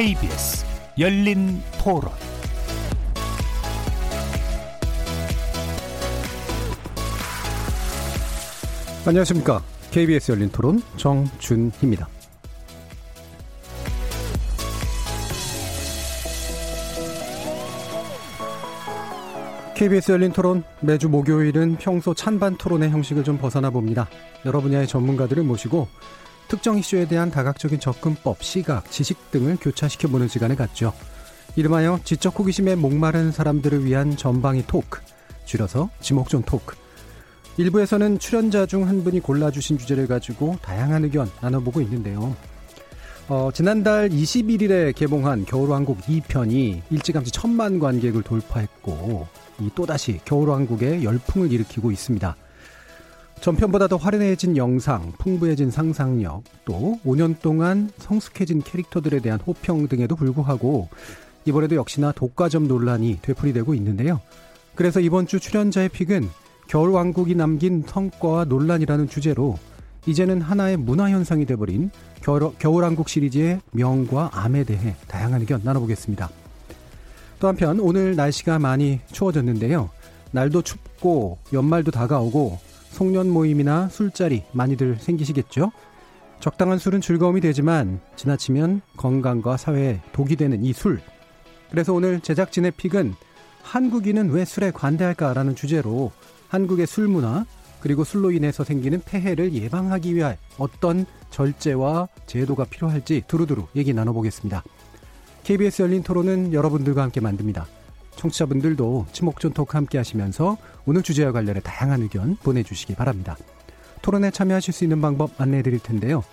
[0.00, 0.64] KBS
[0.98, 2.10] 열린 토론
[9.06, 9.62] 안녕하십니까.
[9.90, 12.08] KBS 열린 토론 정준희입니다.
[19.74, 24.08] KBS 열린 토론 매주 목요일은 평소 찬반 토론의 형식을 좀 벗어나 봅니다.
[24.46, 25.88] 여러 분야의 전문가들을 모시고
[26.50, 30.92] 특정 이슈에 대한 다각적인 접근법, 시각, 지식 등을 교차시켜보는 시간을 갖죠.
[31.54, 35.00] 이름하여 지적 호기심에 목마른 사람들을 위한 전방위 토크,
[35.44, 36.74] 줄여서 지목전 토크.
[37.56, 42.34] 일부에서는 출연자 중 한 분이 골라주신 주제를 가지고 다양한 의견 나눠보고 있는데요.
[43.28, 49.28] 어, 지난달 21일에 개봉한 겨울왕국 2편이 일찌감치 천만 관객을 돌파했고
[49.60, 52.34] 이 또다시 겨울왕국에 열풍을 일으키고 있습니다.
[53.40, 60.88] 전편보다 더 화려해진 영상, 풍부해진 상상력, 또 5년 동안 성숙해진 캐릭터들에 대한 호평 등에도 불구하고
[61.46, 64.20] 이번에도 역시나 독과점 논란이 되풀이되고 있는데요.
[64.74, 66.28] 그래서 이번 주 출연자의 픽은
[66.68, 69.58] 겨울왕국이 남긴 성과와 논란이라는 주제로
[70.06, 71.90] 이제는 하나의 문화현상이 돼버린
[72.22, 76.28] 겨울, 겨울왕국 시리즈의 명과 암에 대해 다양한 의견 나눠보겠습니다.
[77.38, 79.88] 또 한편 오늘 날씨가 많이 추워졌는데요.
[80.30, 82.69] 날도 춥고 연말도 다가오고
[83.00, 85.72] 송년 모임이나 술자리 많이들 생기시겠죠?
[86.38, 91.00] 적당한 술은 즐거움이 되지만 지나치면 건강과 사회에 독이 되는 이 술.
[91.70, 93.14] 그래서 오늘 제작진의 픽은
[93.62, 96.12] 한국인은 왜 술에 관대할까라는 주제로
[96.48, 97.46] 한국의 술 문화
[97.80, 104.62] 그리고 술로 인해서 생기는 폐해를 예방하기 위한 어떤 절제와 제도가 필요할지 두루두루 얘기 나눠보겠습니다.
[105.44, 107.66] KBS 열린 토론은 여러분들과 함께 만듭니다.
[108.16, 109.06] 청취자분들도
[109.54, 110.58] 토크 함께 하시면서
[110.90, 113.36] 오늘 주제와 관련해 다양한 의견 보내주시기 바랍니다.
[114.02, 116.24] 토론에 참여하실 수 있는 방법 안내해 드릴 텐데요.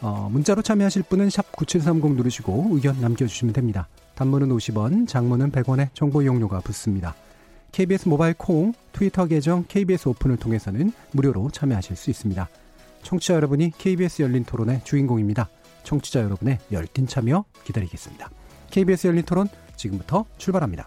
[0.00, 3.88] 어, 문자로 참여하실 분은 샵9730 누르시고 의견 남겨주시면 됩니다.
[4.14, 7.16] 단문은 50원, 장문은 100원의 정보 이용료가 붙습니다.
[7.72, 12.48] KBS 모바일 콩, 트위터 계정 KBS 오픈을 통해서는 무료로 참여하실 수 있습니다.
[13.02, 15.48] 청취자 여러분이 KBS 열린 토론의 주인공입니다.
[15.82, 18.30] 청취자 여러분의 열띤 참여 기다리겠습니다.
[18.70, 20.86] KBS 열린 토론 지금부터 출발합니다.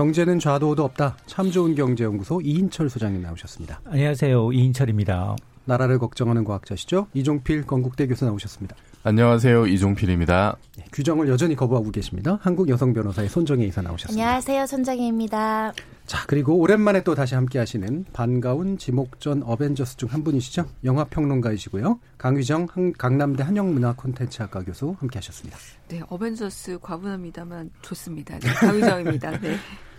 [0.00, 1.14] 경제는 좌도우도 없다.
[1.26, 3.82] 참 좋은 경제연구소 이인철 소장님 나오셨습니다.
[3.84, 4.50] 안녕하세요.
[4.50, 5.36] 이인철입니다.
[5.66, 7.08] 나라를 걱정하는 과학자시죠?
[7.12, 8.74] 이종필 건국대 교수 나오셨습니다.
[9.02, 9.66] 안녕하세요.
[9.66, 10.56] 이종필입니다.
[10.78, 12.38] 네, 규정을 여전히 거부하고 계십니다.
[12.40, 14.24] 한국 여성 변호사의 손정혜 이사 나오셨습니다.
[14.26, 14.66] 안녕하세요.
[14.66, 15.74] 손정혜입니다.
[16.06, 20.64] 자, 그리고 오랜만에 또 다시 함께 하시는 반가운 지목전 어벤져스 중 한 분이시죠?
[20.84, 22.00] 영화 평론가이시고요.
[22.16, 25.58] 강휘정 한, 강남대 한영문화 콘텐츠학과 교수 함께 하셨습니다.
[25.88, 28.38] 네, 어벤져스 과분합니다만 좋습니다.
[28.38, 29.38] 네, 강휘정입니다.
[29.40, 29.56] 네.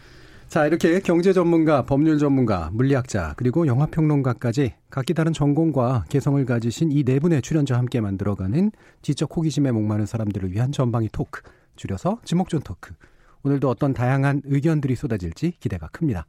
[0.51, 6.91] 자, 이렇게 경제 전문가, 법률 전문가, 물리학자, 그리고 영화 평론가까지 각기 다른 전공과 개성을 가지신
[6.91, 11.41] 이 네 분의 출연자와 함께 만들어가는 지적 호기심에 목마른 사람들을 위한 전방위 토크,
[11.77, 12.93] 줄여서 지목전 토크.
[13.43, 16.25] 오늘도 어떤 다양한 의견들이 쏟아질지 기대가 큽니다.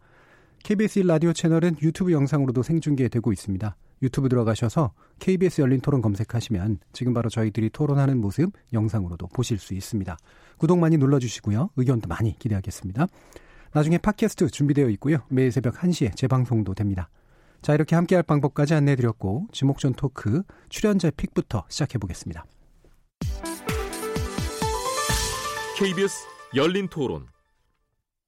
[0.63, 3.75] KBS 1 라디오 채널은 유튜브 영상으로도 생중계되고 있습니다.
[4.03, 10.17] 유튜브 들어가셔서 KBS 열린 토론 검색하시면 지금 바로 저희들이 토론하는 모습 영상으로도 보실 수 있습니다.
[10.59, 11.71] 구독 많이 눌러주시고요.
[11.75, 13.09] 의견도 많이 기대하겠습니다.
[13.75, 15.19] 나중에 팟캐스트 준비되어 있고요.
[15.29, 17.09] 매일 새벽 1시에 재방송도 됩니다.
[17.63, 22.45] 자, 이렇게 함께할 방법까지 안내해드렸고 지목전 토크 출연자 픽부터 시작해보겠습니다.
[25.79, 27.27] KBS 열린 토론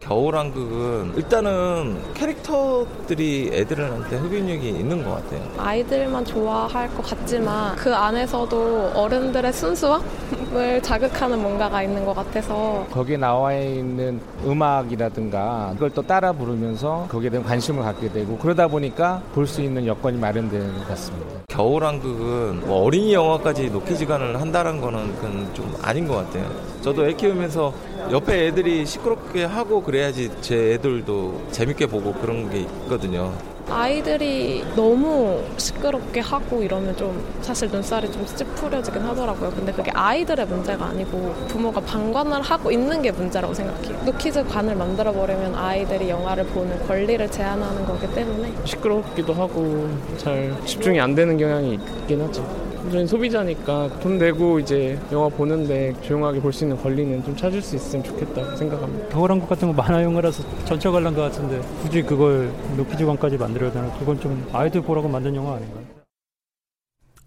[0.06, 5.40] 겨울왕국은 일단은 캐릭터들이 애들한테 흡입력이 있는 것 같아요.
[5.56, 13.54] 아이들만 좋아할 것 같지만 그 안에서도 어른들의 순수함을 자극하는 뭔가가 있는 것 같아서 거기에 나와
[13.54, 19.60] 있는 음악이라든가 그걸 또 따라 부르면서 거기에 대한 관심을 갖게 되고 그러다 보니까 볼 수
[19.60, 21.26] 있는 여건이 마련되는 것 같습니다.
[21.48, 26.50] 겨울왕국은 뭐 어린이 영화까지 노키지간을 한다는 거는 그건 좀 아닌 것 같아요.
[26.82, 27.72] 저도 애 키우면서
[28.10, 33.32] 옆에 애들이 시끄럽게 하고 그래야지 제 애들도 재밌게 보고 그런 게 있거든요.
[33.70, 39.50] 아이들이 너무 시끄럽게 하고 이러면 좀 사실 눈살이 좀 찌푸려지긴 하더라고요.
[39.50, 44.02] 근데 그게 아이들의 문제가 아니고 부모가 방관을 하고 있는 게 문제라고 생각해요.
[44.04, 51.14] 노키즈 관을 만들어버리면 아이들이 영화를 보는 권리를 제한하는 거기 때문에 시끄럽기도 하고 잘 집중이 안
[51.14, 52.73] 되는 경향이 있긴 하죠.
[52.90, 57.75] 저희 소비자니까 돈 내고 이제 영화 보는데 조용하게 볼 수 있는 권리는 좀 찾을 수
[57.76, 59.08] 있으면 좋겠다 생각합니다.
[59.08, 63.90] 겨울왕국 같은 거 만화 영화라서 전체 관람 것 같은데 굳이 그걸 노키즈관까지 만들어야 되나?
[63.98, 65.84] 그건 좀 아이들 보라고 만든 영화 아닌가요?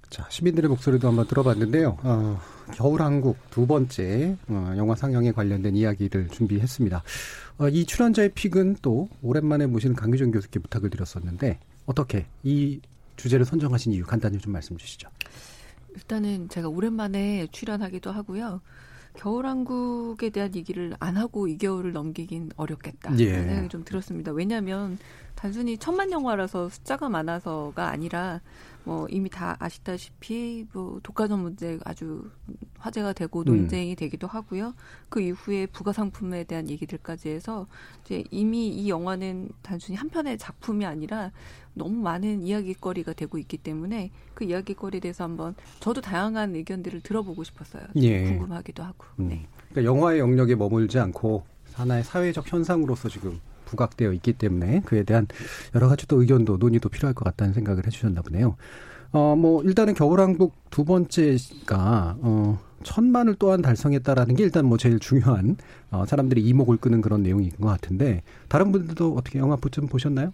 [0.09, 1.98] 자, 시민들의 목소리도 한번 들어봤는데요.
[2.01, 2.39] 어,
[2.74, 7.04] 겨울왕국 두 번째 어, 영화 상영에 관련된 이야기를 준비했습니다.
[7.57, 12.80] 어, 이 출연자의 픽은 또 오랜만에 모시는 강규정 교수께 부탁을 드렸었는데 어떻게 이
[13.18, 15.09] 주제를 선정하신 이유 간단히 좀 말씀 주시죠.
[15.97, 18.61] 일단은 제가 오랜만에 출연하기도 하고요.
[19.15, 23.17] 겨울왕국에 대한 얘기를 안 하고 이 겨울을 넘기긴 어렵겠다.
[23.17, 23.33] 예.
[23.33, 24.31] 생각이 좀 들었습니다.
[24.31, 24.99] 왜냐하면
[25.33, 28.41] 단순히 천만 영화라서 숫자가 많아서가 아니라
[28.83, 32.29] 뭐 이미 다 아시다시피 뭐 독과점 문제 아주
[32.77, 33.95] 화제가 되고 논쟁이 음.
[33.95, 34.75] 되기도 하고요.
[35.09, 37.65] 그 이후에 부가 상품에 대한 얘기들까지 해서
[38.05, 41.31] 이제 이미 이 영화는 단순히 한 편의 작품이 아니라
[41.77, 47.83] 너무 많은 이야기거리가 되고 있기 때문에 그 이야기거리에 대해서 한번 저도 다양한 의견들을 들어보고 싶었어요.
[47.97, 48.24] 예.
[48.25, 49.06] 궁금하기도 하고.
[49.19, 49.29] 음.
[49.29, 49.45] 네.
[49.69, 51.44] 그러니까 영화의 영역에 머물지 않고
[51.74, 55.27] 하나의 사회적 현상으로서 지금 부각되어 있기 때문에 그에 대한
[55.75, 58.56] 여러 가지 또 의견도 논의도 필요할 것 같다는 생각을 해주셨나 보네요.
[59.12, 65.57] 어, 뭐, 일단은 겨울왕국 두 번째가, 어, 천만을 또한 달성했다라는 게 일단 뭐 제일 중요한,
[65.91, 70.31] 어, 사람들이 이목을 끄는 그런 내용인 것 같은데, 다른 분들도 어떻게 영화 좀 보셨나요?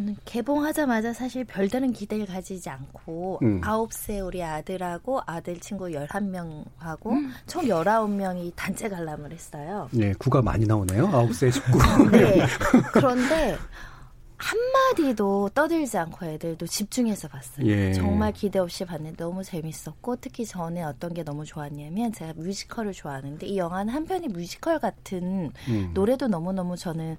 [0.00, 3.60] 저는 개봉하자마자 사실 별다른 기대를 가지지 않고 음.
[3.60, 7.32] 9세 우리 아들하고 아들 친구 11명하고 음.
[7.46, 9.88] 총 19명이 단체 관람을 했어요.
[9.92, 11.08] 네, 구가 많이 나오네요.
[11.08, 12.10] 9세 19.
[12.16, 12.46] 네.
[12.92, 13.58] 그런데
[14.38, 17.66] 한마디도 떠들지 않고 애들도 집중해서 봤어요.
[17.66, 17.92] 예.
[17.92, 23.46] 정말 기대 없이 봤는데 너무 재밌었고 특히 전에 어떤 게 너무 좋았냐면 제가 뮤지컬을 좋아하는데
[23.46, 25.90] 이 영화는 한편이 뮤지컬 같은 음.
[25.92, 27.18] 노래도 너무너무 저는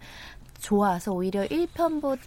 [0.60, 2.20] 좋아서 오히려 1편보다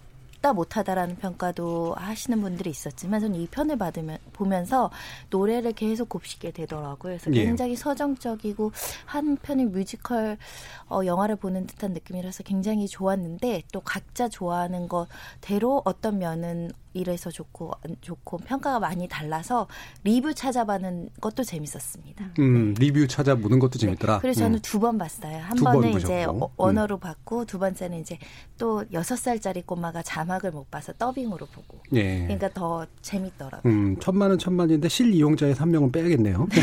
[0.44, 4.91] 못다 못하다라는 평가도 하시는 분들이 있었지만 저는 이 편을 받으면 보면서
[5.31, 7.17] 노래를 계속 곱씹게 되더라고요.
[7.17, 7.44] 그래서 예.
[7.44, 8.73] 굉장히 서정적이고
[9.06, 10.37] 한 편의 뮤지컬
[10.91, 17.73] 어, 영화를 보는 듯한 느낌이라서 굉장히 좋았는데 또 각자 좋아하는 것대로 어떤 면은 이래서 좋고
[17.85, 19.67] 안 좋고 평가가 많이 달라서
[20.05, 22.31] 리뷰 찾아보는 것도 재밌었습니다.
[22.38, 22.87] 음, 네.
[22.87, 24.14] 리뷰 찾아보는 것도 재밌더라.
[24.14, 24.20] 네.
[24.23, 24.61] 그래서 저는 음.
[24.62, 25.38] 두번 봤어요.
[25.38, 27.00] 한 번은 이제 어, 언어로 음.
[27.00, 28.19] 봤고 두 번째는 이제
[28.56, 31.81] 또 여섯 살짜리 꼬마가 자막을 못 봐서 더빙으로 보고.
[31.93, 32.23] 예.
[32.23, 33.73] 그러니까 더 재밌더라고요.
[33.73, 36.47] 음, 천만은 천만인데 실 이용자의 3명은 빼야겠네요.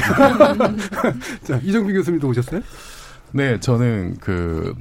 [1.44, 2.62] 자, 이정비 교수님도 오셨어요?
[3.34, 4.76] 네, 저는 그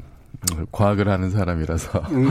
[0.72, 1.98] 과학을 하는 사람이라서.
[2.10, 2.30] 음.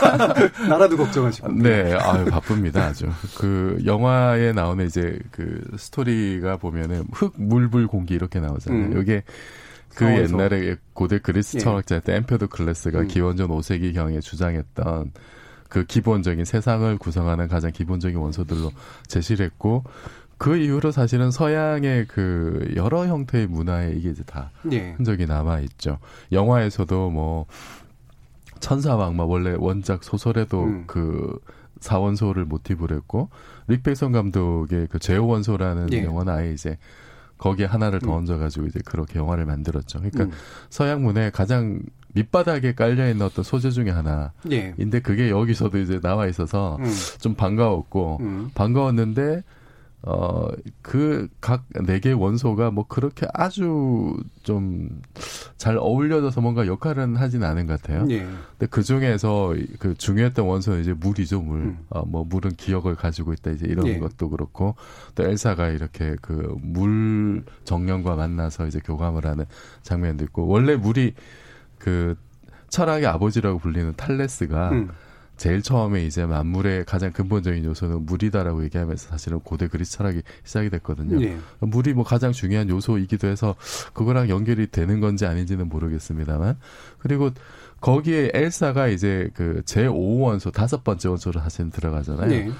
[0.68, 1.52] 나라도 걱정하시고.
[1.52, 3.08] 네, 아유, 바쁩니다, 아주.
[3.36, 8.82] 그, 영화에 나오는 이제 그 스토리가 보면은 흙, 물, 불, 공기 이렇게 나오잖아요.
[8.82, 9.00] 음.
[9.00, 9.22] 이게
[9.94, 10.34] 그 상황에서.
[10.34, 11.60] 옛날에 고대 그리스 예.
[11.60, 13.08] 철학자 때 엠페도 클래스가 음.
[13.08, 15.12] 기원전 5세기 경에 주장했던
[15.68, 18.70] 그 기본적인 세상을 구성하는 가장 기본적인 원소들로
[19.06, 19.84] 제시를 했고
[20.38, 24.92] 그 이후로 사실은 서양의 그 여러 형태의 문화에 이게 이제 다 예.
[24.92, 25.98] 흔적이 남아 있죠.
[26.30, 27.46] 영화에서도 뭐
[28.60, 30.84] 천사왕마 원래 원작 소설에도 음.
[30.86, 31.38] 그
[31.80, 33.30] 사원소를 모티브로 했고
[33.66, 36.04] 릭백선 감독의 그 제오 원소라는 예.
[36.04, 36.78] 영화는 아예 이제
[37.38, 38.18] 거기에 하나를 더 음.
[38.18, 40.00] 얹어가지고 이제 그렇게 영화를 만들었죠.
[40.00, 40.30] 그러니까 음.
[40.70, 41.80] 서양 문화에 가장
[42.14, 45.00] 밑바닥에 깔려 있는 어떤 소재 중에 하나인데 예.
[45.00, 46.92] 그게 여기서도 이제 나와 있어서 음.
[47.20, 48.50] 좀 반가웠고 음.
[48.54, 49.42] 반가웠는데
[50.02, 50.48] 어,
[50.80, 55.00] 그 각 네개 원소가 뭐 그렇게 아주 좀
[55.58, 58.06] 잘 어울려져서 뭔가 역할은 하진 않은 것 같아요.
[58.10, 58.20] 예.
[58.20, 61.58] 근데 그 중에서 그 중요했던 원소는 이제 물이죠, 물.
[61.62, 61.78] 음.
[61.90, 63.98] 어, 뭐 물은 기억을 가지고 있다 이제 이런 예.
[63.98, 64.76] 것도 그렇고
[65.16, 69.46] 또 엘사가 이렇게 그 물 정령과 만나서 이제 교감을 하는
[69.82, 71.14] 장면도 있고 원래 물이
[71.78, 72.16] 그
[72.68, 74.90] 철학의 아버지라고 불리는 탈레스가 음.
[75.38, 81.18] 제일 처음에 이제 만물의 가장 근본적인 요소는 물이다라고 얘기하면서 사실은 고대 그리스 철학이 시작이 됐거든요.
[81.18, 81.38] 네.
[81.60, 83.54] 물이 뭐 가장 중요한 요소이기도 해서
[83.94, 86.58] 그거랑 연결이 되는 건지 아닌지는 모르겠습니다만
[86.98, 87.30] 그리고
[87.80, 92.28] 거기에 엘사가 이제 그 제5원소 다섯 번째 원소로 사실 들어가잖아요.
[92.28, 92.50] 네.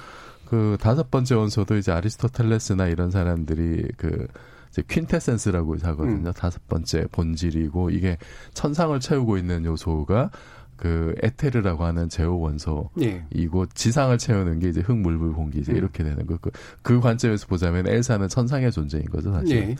[0.45, 4.27] 그 다섯 번째 원소도 이제 아리스토텔레스나 이런 사람들이 그
[4.71, 6.29] 이제 퀸테센스라고 하거든요.
[6.29, 6.33] 음.
[6.33, 8.17] 다섯 번째 본질이고 이게
[8.53, 10.31] 천상을 채우고 있는 요소가
[10.79, 13.25] 그 에테르라고 하는 제호 원소이고 예.
[13.73, 15.77] 지상을 채우는 게 이제 흙, 물, 불, 공기 이제 음.
[15.77, 16.37] 이렇게 되는 거.
[16.37, 19.57] 그, 그 관점에서 보자면 엘사는 천상의 존재인 거죠, 사실.
[19.57, 19.75] 예.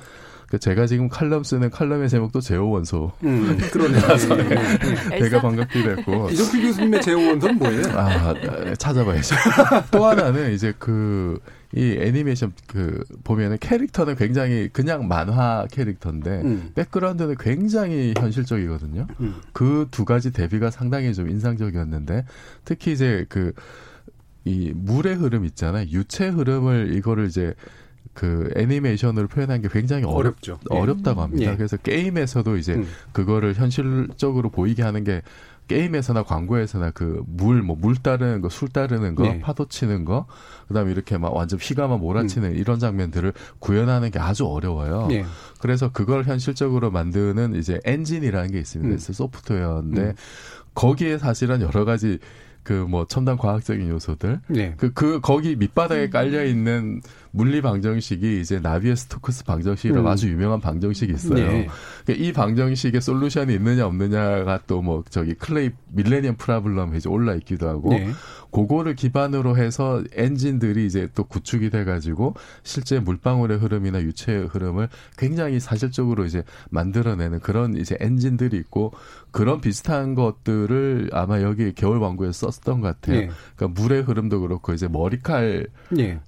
[0.49, 3.11] 그 제가 지금 칼럼 쓰는 칼럼의 제목도 제호 원소.
[3.23, 4.01] 음, 그러네요.
[5.13, 6.29] 예, 배가 반갑기도 했고.
[6.31, 7.83] 이정필 교수님의 제호 원소는 뭐예요?
[7.93, 8.33] 아,
[8.77, 9.35] 찾아봐야죠.
[9.91, 11.39] 또 하나는 이제 그,
[11.75, 16.71] 이 애니메이션 그 보면은 캐릭터는 굉장히 그냥 만화 캐릭터인데 음.
[16.73, 19.05] 백그라운드는 굉장히 현실적이거든요.
[19.19, 19.35] 음.
[19.53, 22.25] 그두 가지 대비가 상당히 좀 인상적이었는데
[22.65, 23.53] 특히 이제 그
[24.45, 25.87] 이 물의 흐름 있잖아요.
[25.91, 27.53] 유체 흐름을 이거를 이제
[28.19, 31.53] 그 애니메이션으로 표현한 게 굉장히 어렵, 죠 어렵다고 합니다.
[31.53, 31.55] 예.
[31.55, 32.85] 그래서 게임에서도 이제 음.
[33.13, 35.21] 그거를 현실적으로 보이게 하는 게
[35.69, 39.39] 게임에서나 광고에서나 그 물, 뭐, 물 따르는 거, 술 따르는 거, 네.
[39.39, 40.25] 파도 치는 거,
[40.67, 42.55] 그 다음에 이렇게 막 완전 피가만 몰아치는 음.
[42.57, 45.07] 이런 장면들을 구현하는 게 아주 어려워요.
[45.07, 45.23] 네.
[45.61, 48.85] 그래서 그걸 현실적으로 만드는 이제 엔진이라는 게 있습니다.
[48.85, 48.89] 음.
[48.89, 50.13] 그래서 소프트웨어인데, 음.
[50.73, 52.19] 거기에 사실은 여러 가지
[52.63, 54.75] 그 뭐 첨단 과학적인 요소들, 네.
[54.77, 56.09] 그, 그, 거기 밑바닥에 음.
[56.11, 60.11] 깔려 있는 물리 방정식이 이제 나비에 스토크스 방정식이라고 음.
[60.11, 61.35] 아주 유명한 방정식이 있어요.
[61.35, 61.67] 네.
[62.05, 67.67] 그러니까 이 방정식에 솔루션이 있느냐 없느냐가 또 뭐 저기 Clay Millennium Problem에 이제 올라 있기도
[67.67, 68.09] 하고 네.
[68.51, 72.33] 그거를 기반으로 해서 엔진들이 이제 또 구축이 돼 가지고
[72.63, 78.93] 실제 물방울의 흐름이나 유체의 흐름을 굉장히 사실적으로 이제 만들어내는 그런 이제 엔진들이 있고
[79.31, 83.19] 그런 비슷한 것들을 아마 여기 겨울 왕국에서 썼던 것 같아요.
[83.21, 83.29] 네.
[83.55, 86.19] 그러니까 물의 흐름도 그렇고 이제 머리칼에 네.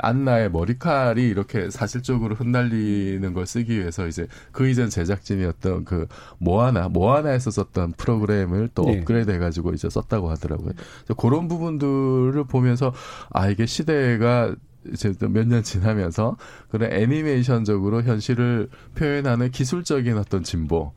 [0.00, 6.06] 안나의 하나의 머리칼이 이렇게 사실적으로 흩날리는 걸 쓰기 위해서 이제 그 이전 제작진이었던 그
[6.38, 8.98] 모아나 모아나에서 썼던 프로그램을 또 네.
[8.98, 10.72] 업그레이드 해가지고 이제 썼다고 하더라고요.
[11.16, 12.92] 그런 부분들을 보면서
[13.30, 14.54] 아 이게 시대가
[14.92, 16.36] 이제 몇 년 지나면서
[16.68, 20.92] 그런 애니메이션적으로 현실을 표현하는 기술적인 어떤 진보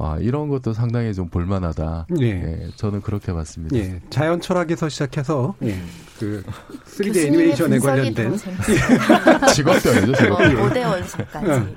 [0.00, 2.06] 아, 이런 것도 상당히 좀 볼만하다.
[2.20, 2.26] 예.
[2.26, 3.76] 예 저는 그렇게 봤습니다.
[3.76, 4.00] 예.
[4.10, 5.76] 자연 철학에서 시작해서 예.
[6.18, 6.42] 그
[6.84, 8.36] 3D 애니메이션에 관련된
[9.54, 10.56] 직업병이죠, 직업병.
[10.56, 11.46] 어, 모대 원석까지.
[11.46, 11.76] 네.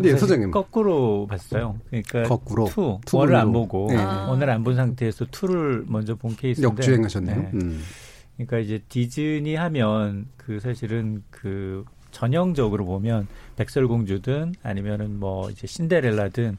[0.00, 0.50] 네, 소장님.
[0.52, 1.78] 거꾸로 봤어요.
[1.90, 3.96] 그러니까 거꾸로 two, one을 안 보고 네.
[3.96, 7.36] one을 안본 상태에서 two를 먼저 본 케이스인데 역주행하셨네요.
[7.36, 7.50] 네.
[7.54, 7.82] 음.
[8.36, 13.26] 그러니까 이제 디즈니 하면 그 사실은 그 전형적으로 보면
[13.56, 16.56] 백설공주든 아니면은 뭐 이제 신데렐라든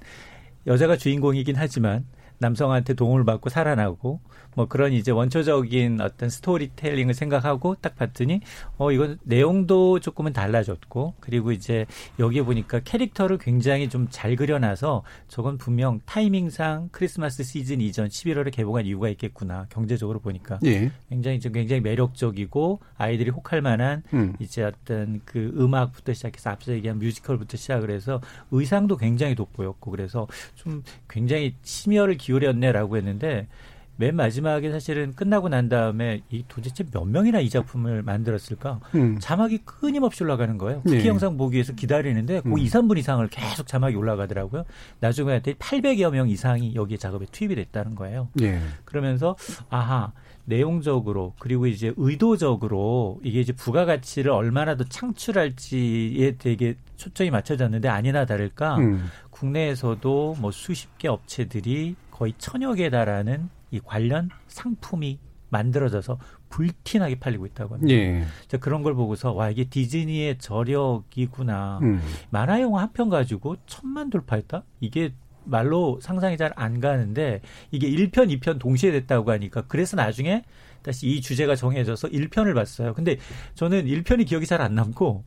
[0.68, 2.06] 여자가 주인공이긴 하지만
[2.40, 4.22] 남성한테 도움을 받고 살아나고
[4.56, 8.42] 뭐 그런 이제 원초적인 어떤 스토리텔링을 생각하고 딱 봤더니
[8.78, 11.86] 어 이건 내용도 조금은 달라졌고 그리고 이제
[12.20, 18.86] 여기에 보니까 캐릭터를 굉장히 좀 잘 그려놔서 저건 분명 타이밍상 크리스마스 시즌 이전 11월에 개봉한
[18.86, 20.92] 이유가 있겠구나 경제적으로 보니까 예.
[21.10, 24.36] 굉장히 좀 굉장히 매력적이고 아이들이 혹할 만한 음.
[24.40, 30.84] 이제 어떤 그 음악부터 시작해서 앞서 얘기한 뮤지컬부터 시작을 해서 의상도 굉장히 돋보였고 그래서 좀
[31.10, 33.48] 굉장히 심혈을 기울였네라고 했는데
[33.96, 38.80] 맨 마지막에 사실은 끝나고 난 다음에 이 도대체 몇 명이나 이 작품을 만들었을까?
[38.96, 39.18] 음.
[39.20, 40.82] 자막이 끊임없이 올라가는 거예요.
[40.82, 41.08] 쿠키 네.
[41.08, 42.58] 영상 보기 위해서 기다리는데 그 음.
[42.58, 44.64] 2, 3분 이상을 계속 자막이 올라가더라고요.
[45.00, 48.30] 나중에 800여 명 이상이 여기에 작업에 투입이 됐다는 거예요.
[48.34, 48.60] 네.
[48.86, 49.36] 그러면서
[49.70, 50.12] 아하
[50.46, 58.78] 내용적으로 그리고 이제 의도적으로 이게 이제 부가가치를 얼마나 더 창출할지에 되게 초점이 맞춰졌는데 아니나 다를까
[58.78, 59.06] 음.
[59.30, 65.18] 국내에서도 뭐 수십 개 업체들이 거의 천여 개 달하는 이 관련 상품이
[65.50, 67.94] 만들어져서 불티나게 팔리고 있다고 합니다.
[67.94, 68.24] 예.
[68.60, 71.80] 그런 걸 보고서 와 이게 디즈니의 저력이구나.
[71.82, 72.02] 음.
[72.30, 74.64] 만화 영화 한 편 가지고 천만 돌파했다?
[74.80, 75.14] 이게
[75.46, 80.44] 말로 상상이 잘 안 가는데 이게 1편, 2편 동시에 됐다고 하니까 그래서 나중에
[80.84, 82.94] 다시 이 주제가 정해져서 1편을 봤어요.
[82.94, 83.18] 근데
[83.56, 85.24] 저는 1편이 기억이 잘 안 남고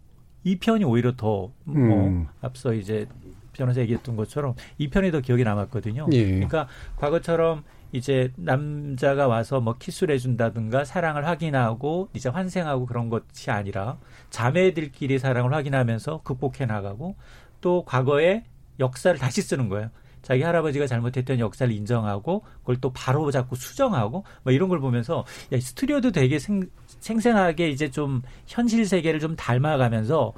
[0.46, 2.26] 2편이 오히려 더뭐 음.
[2.40, 3.06] 앞서 이제
[3.52, 6.06] 변호사 얘기했던 것처럼 2편이 더 기억이 남았거든요.
[6.12, 6.24] 예.
[6.26, 7.64] 그러니까 과거처럼
[7.96, 13.98] 이제 남자가 와서 뭐 키스를 해준다든가 사랑을 확인하고 이제 환생하고 그런 것이 아니라
[14.30, 17.16] 자매들끼리 사랑을 확인하면서 극복해 나가고
[17.60, 18.44] 또 과거의
[18.78, 19.90] 역사를 다시 쓰는 거예요.
[20.20, 25.60] 자기 할아버지가 잘못했던 역사를 인정하고 그걸 또 바로 잡고 수정하고 뭐 이런 걸 보면서 야,
[25.60, 26.68] 스튜디오도 되게 생,
[27.00, 30.34] 생생하게 이제 좀 현실 세계를 좀 닮아가면서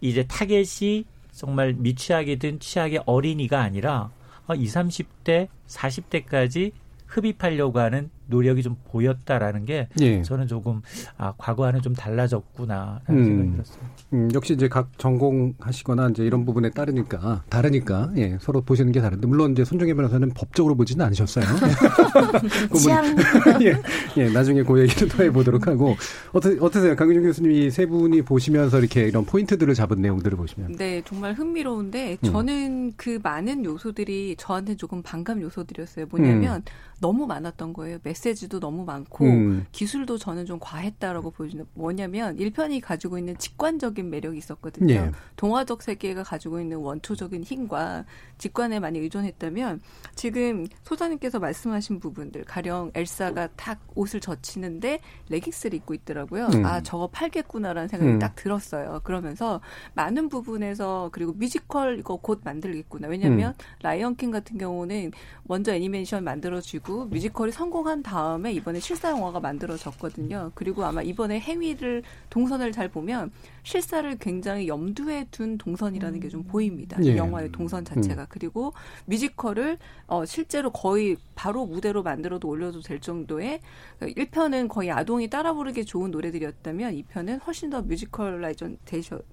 [0.00, 4.10] 이제 타겟이 정말 미취학이든 취학의 어린이가 아니라
[4.54, 6.72] 20, 어, 30대, 40대까지
[7.06, 10.22] 흡입하려고 하는 노력이 좀 보였다라는 게 예.
[10.22, 10.82] 저는 조금
[11.16, 13.78] 아 과거와는 좀 달라졌구나라는 음, 생각이 들었어요.
[14.12, 19.26] 음, 역시 이제 각 전공하시거나 이제 이런 부분에 따르니까 다르니까 예, 서로 보시는 게 다른데
[19.26, 21.44] 물론 이제 손정혜 변호사는 법적으로 보지는 않으셨어요.
[23.62, 23.74] 예,
[24.16, 25.96] 예, 나중에 그 얘기를 더 해보도록 하고
[26.32, 31.34] 어떠, 어떠세요, 강균정 교수님이 세 분이 보시면서 이렇게 이런 포인트들을 잡은 내용들을 보시면 네, 정말
[31.34, 32.32] 흥미로운데 음.
[32.32, 32.92] 저는 음.
[32.96, 36.06] 그 많은 요소들이 저한테 조금 반감 요소들이었어요.
[36.10, 36.62] 뭐냐면 음.
[37.00, 37.98] 너무 많았던 거예요.
[38.16, 39.66] 메시지도 너무 많고 음.
[39.72, 44.94] 기술도 저는 좀 과했다라고 보여지는 뭐냐면 1편이 가지고 있는 직관적인 매력이 있었거든요.
[44.94, 45.12] 예.
[45.36, 48.04] 동화적 세계가 가지고 있는 원초적인 힘과
[48.38, 49.80] 직관에 많이 의존했다면
[50.14, 56.46] 지금 소장님께서 말씀하신 부분들 가령 엘사가 탁 옷을 젖히는데 레깅스를 입고 있더라고요.
[56.54, 56.64] 음.
[56.64, 58.18] 아 저거 팔겠구나라는 생각이 음.
[58.18, 59.00] 딱 들었어요.
[59.04, 59.60] 그러면서
[59.94, 63.08] 많은 부분에서 그리고 뮤지컬 이거 곧 만들겠구나.
[63.08, 63.64] 왜냐하면 음.
[63.82, 65.12] 라이언 킹 같은 경우는
[65.44, 70.52] 먼저 애니메이션 만들어지고 뮤지컬이 성공한 다음에 이번에 실사 영화가 만들어졌거든요.
[70.54, 73.32] 그리고 아마 이번에 해위를 동선을 잘 보면
[73.64, 76.96] 실사를 굉장히 염두에 둔 동선이라는 게 좀 보입니다.
[77.04, 77.12] 예.
[77.12, 78.26] 이 영화의 동선 자체가 음.
[78.28, 78.72] 그리고
[79.06, 83.60] 뮤지컬을 어 실제로 거의 바로 무대로 만들어도 올려도 될 정도의
[84.00, 88.78] 1편은 거의 아동이 따라 부르기 좋은 노래들이었다면 2편은 훨씬 더 musicalize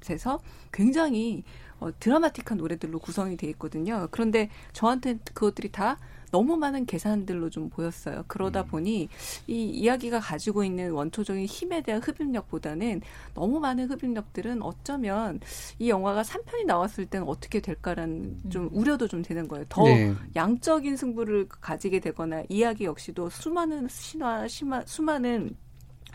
[0.01, 0.39] 돼서
[0.71, 1.43] 굉장히
[1.79, 4.07] 어, 드라마틱한 노래들로 구성이 돼 있거든요.
[4.11, 5.97] 그런데 저한테 그것들이 다
[6.33, 8.23] 너무 많은 계산들로 좀 보였어요.
[8.27, 8.67] 그러다 음.
[8.67, 9.07] 보니
[9.45, 13.01] 이 이야기가 가지고 있는 원초적인 힘에 대한 흡입력보다는
[13.35, 15.39] 너무 많은 흡입력들은 어쩌면
[15.77, 18.49] 이 영화가 3편이 나왔을 때는 어떻게 될까라는 음.
[18.49, 19.63] 좀 우려도 좀 되는 거예요.
[19.69, 20.15] 더 네.
[20.35, 25.55] 양적인 승부를 가지게 되거나 이야기 역시도 수많은 신화, 심화, 수많은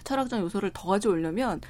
[0.02, 1.60] 철학적 요소를 더 가져오려면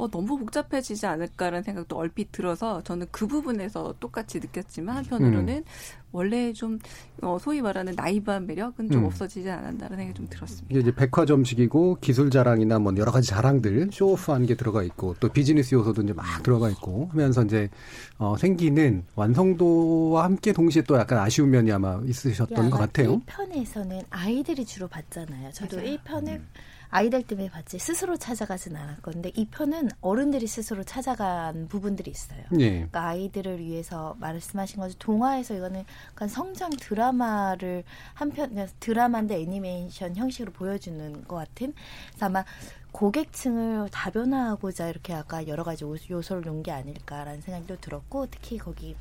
[0.00, 5.64] 어, 너무 복잡해지지 않을까라는 생각도 얼핏 들어서 저는 그 부분에서 똑같이 느꼈지만 한편으로는 음.
[6.10, 6.78] 원래 좀
[7.20, 9.06] 어, 소위 말하는 나이브한 매력은 좀 음.
[9.06, 10.66] 없어지지 않았나라는 생각이 좀 들었습니다.
[10.70, 15.74] 이게 이제 백화점식이고 기술 자랑이나 뭐 여러 가지 자랑들 쇼오프하는 게 들어가 있고 또 비즈니스
[15.74, 17.68] 요소도 이제 막 들어가 있고 하면서 이제
[18.16, 23.20] 어, 생기는 완성도와 함께 동시에 또 약간 아쉬운 면이 아마 있으셨던 것 같아요.
[23.20, 25.52] 1편에서는 아이들이 주로 봤잖아요.
[25.52, 25.96] 저도 맞아요.
[25.98, 26.46] 1편을 음.
[26.90, 32.42] 아이들 때문에 봤지 스스로 찾아가진 않았건데 이 편은 어른들이 스스로 찾아간 부분들이 있어요.
[32.50, 32.70] 네.
[32.70, 34.98] 그러니까 아이들을 위해서 말씀하신 거죠.
[34.98, 41.74] 동화에서 이거는 약간 성장 드라마를 한편 드라마인데 애니메이션 형식으로 보여주는 것 같은.
[42.08, 42.44] 그래서 아마
[42.92, 48.96] 고객층을 다변화하고자 이렇게 아까 여러 가지 요소를 놓은 게 아닐까라는 생각도 들었고 특히 거기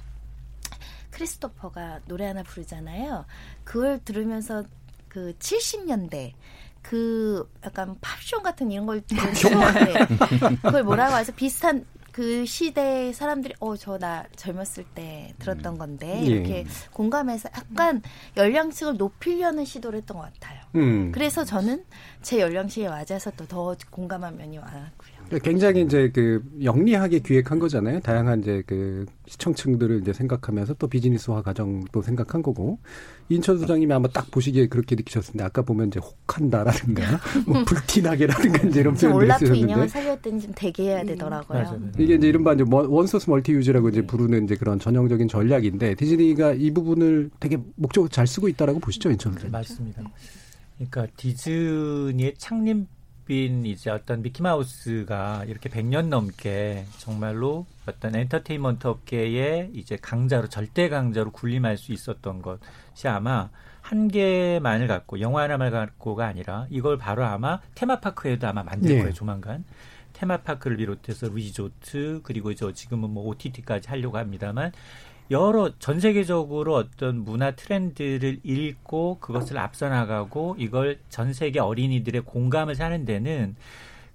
[1.09, 3.25] 크리스토퍼가 노래 하나 부르잖아요.
[3.63, 4.63] 그걸 들으면서
[5.07, 6.33] 그 70년대
[6.81, 13.75] 그 약간 팝쇼 같은 이런 걸 들었는데 그걸 뭐라고 해서 비슷한 그 시대 사람들이 어
[13.77, 15.77] 저 나 젊었을 때 들었던 음.
[15.77, 16.65] 건데 이렇게 예.
[16.91, 18.01] 공감해서 약간
[18.35, 20.59] 연령층을 높이려는 시도를 했던 것 같아요.
[20.75, 21.11] 음.
[21.11, 21.85] 그래서 저는
[22.21, 25.18] 제 연령층에 맞아서 또 더 공감한 면이 많았고요.
[25.43, 27.99] 굉장히 이제 그 영리하게 기획한 거잖아요.
[27.99, 32.79] 다양한 이제 그 시청층들을 이제 생각하면서 또 비즈니스화 과정도 생각한 거고
[33.29, 37.03] 인천 소장님이 아마 딱 보시기에 그렇게 느끼셨는데 아까 보면 이제 혹한다라든가
[37.45, 41.77] 뭐 불티나게라든가 이제 이런 표현들이 올라프 인형을 살렸더니 좀 되게 해야 되더라고요.
[41.77, 45.93] 음, 이게 이제 이른바 이제 one source multi use라고 이제 부르는 이제 그런 전형적인 전략인데
[45.95, 49.51] 디즈니가 이 부분을 되게 목적으로 잘 쓰고 있다라고 보시죠, 인천 소장님.
[49.51, 50.01] 맞습니다.
[50.77, 52.87] 그러니까 디즈니의 창립
[53.29, 61.29] 빈 이제 어떤 미키마우스가 이렇게 100년 넘게 정말로 어떤 엔터테인먼트 업계의 이제 강자로 절대 강자로
[61.29, 67.59] 군림할 수 있었던 것이 아마 한 개만을 갖고 영화 하나만 갖고가 아니라 이걸 바로 아마
[67.75, 68.97] 테마파크에도 아마 만들 네.
[68.97, 69.63] 거예요 조만간
[70.13, 74.71] 테마파크를 비롯해서 리조트 그리고 저 지금은 뭐 OTT까지 하려고 합니다만
[75.31, 82.75] 여러 전 세계적으로 어떤 문화 트렌드를 읽고 그것을 앞서 나가고 이걸 전 세계 어린이들의 공감을
[82.75, 83.55] 사는 데는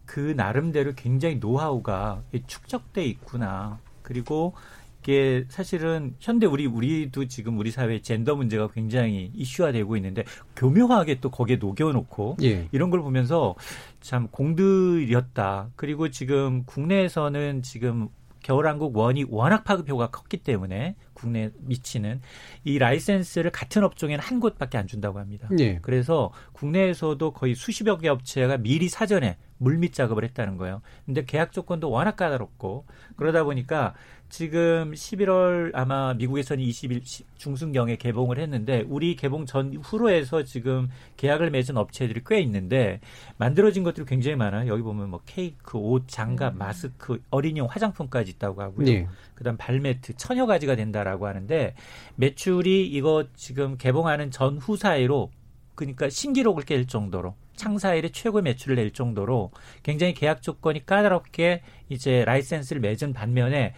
[0.06, 3.78] 그 나름대로 굉장히 노하우가 축적돼 있구나.
[4.02, 4.54] 그리고
[5.02, 10.24] 이게 사실은 현대 우리 우리도 지금 우리 사회 젠더 문제가 굉장히 이슈화되고 있는데
[10.56, 12.68] 교묘하게 또 거기에 녹여놓고 예.
[12.72, 13.54] 이런 걸 보면서
[14.00, 15.68] 참 공들였다.
[15.76, 18.08] 그리고 지금 국내에서는 지금
[18.44, 22.20] 겨울왕국 원이 워낙 파급효가 컸기 때문에 국내 미치는
[22.62, 25.48] 이 라이센스를 같은 업종에는 한 곳밖에 안 준다고 합니다.
[25.58, 25.78] 예.
[25.80, 30.82] 그래서 국내에서도 거의 수십여 개 업체가 미리 사전에 물밑 작업을 했다는 거예요.
[31.06, 32.84] 근데 계약 조건도 워낙 까다롭고
[33.16, 33.94] 그러다 보니까
[34.28, 37.02] 지금 11월 아마 미국에서는 20일
[37.36, 43.00] 중순경에 개봉을 했는데 우리 개봉 전 후로 해서 지금 계약을 맺은 업체들이 꽤 있는데
[43.36, 44.68] 만들어진 것들이 굉장히 많아요.
[44.68, 46.58] 여기 보면 뭐 케이크, 옷, 장갑, 음.
[46.58, 48.86] 마스크, 어린이용 화장품까지 있다고 하고요.
[48.86, 49.06] 네.
[49.36, 51.74] 그다음 발매트 천여 가지가 된다라고 하는데
[52.16, 55.30] 매출이 이거 지금 개봉하는 전 후 사이로
[55.74, 59.50] 그러니까 신기록을 깰 정도로 창사일에 최고 매출을 낼 정도로
[59.82, 63.74] 굉장히 계약 조건이 까다롭게 이제 라이센스를 맺은 반면에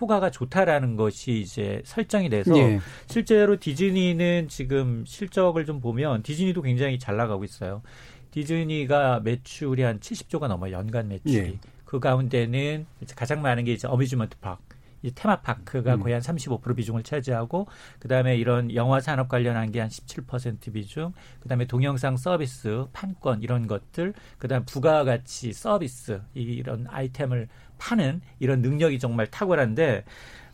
[0.00, 2.78] 효과가 좋다라는 것이 이제 설정이 돼서 예.
[3.06, 7.82] 실제로 디즈니는 지금 실적을 좀 보면 디즈니도 굉장히 잘 나가고 있어요.
[8.30, 10.74] 디즈니가 매출이 한 70조가 넘어요.
[10.74, 11.34] 연간 매출이.
[11.36, 11.58] 예.
[11.84, 12.86] 그 가운데는
[13.16, 14.62] 가장 많은 게 이제 amusement park.
[15.02, 16.00] 이 테마파크가 음.
[16.00, 17.66] 거의 한 35% 비중을 차지하고
[17.98, 24.14] 그다음에 이런 영화 산업 관련한 게 한 17% 비중, 그다음에 동영상 서비스, 판권 이런 것들,
[24.38, 30.04] 그다음 부가 가치 서비스 이런 아이템을 파는 이런 능력이 정말 탁월한데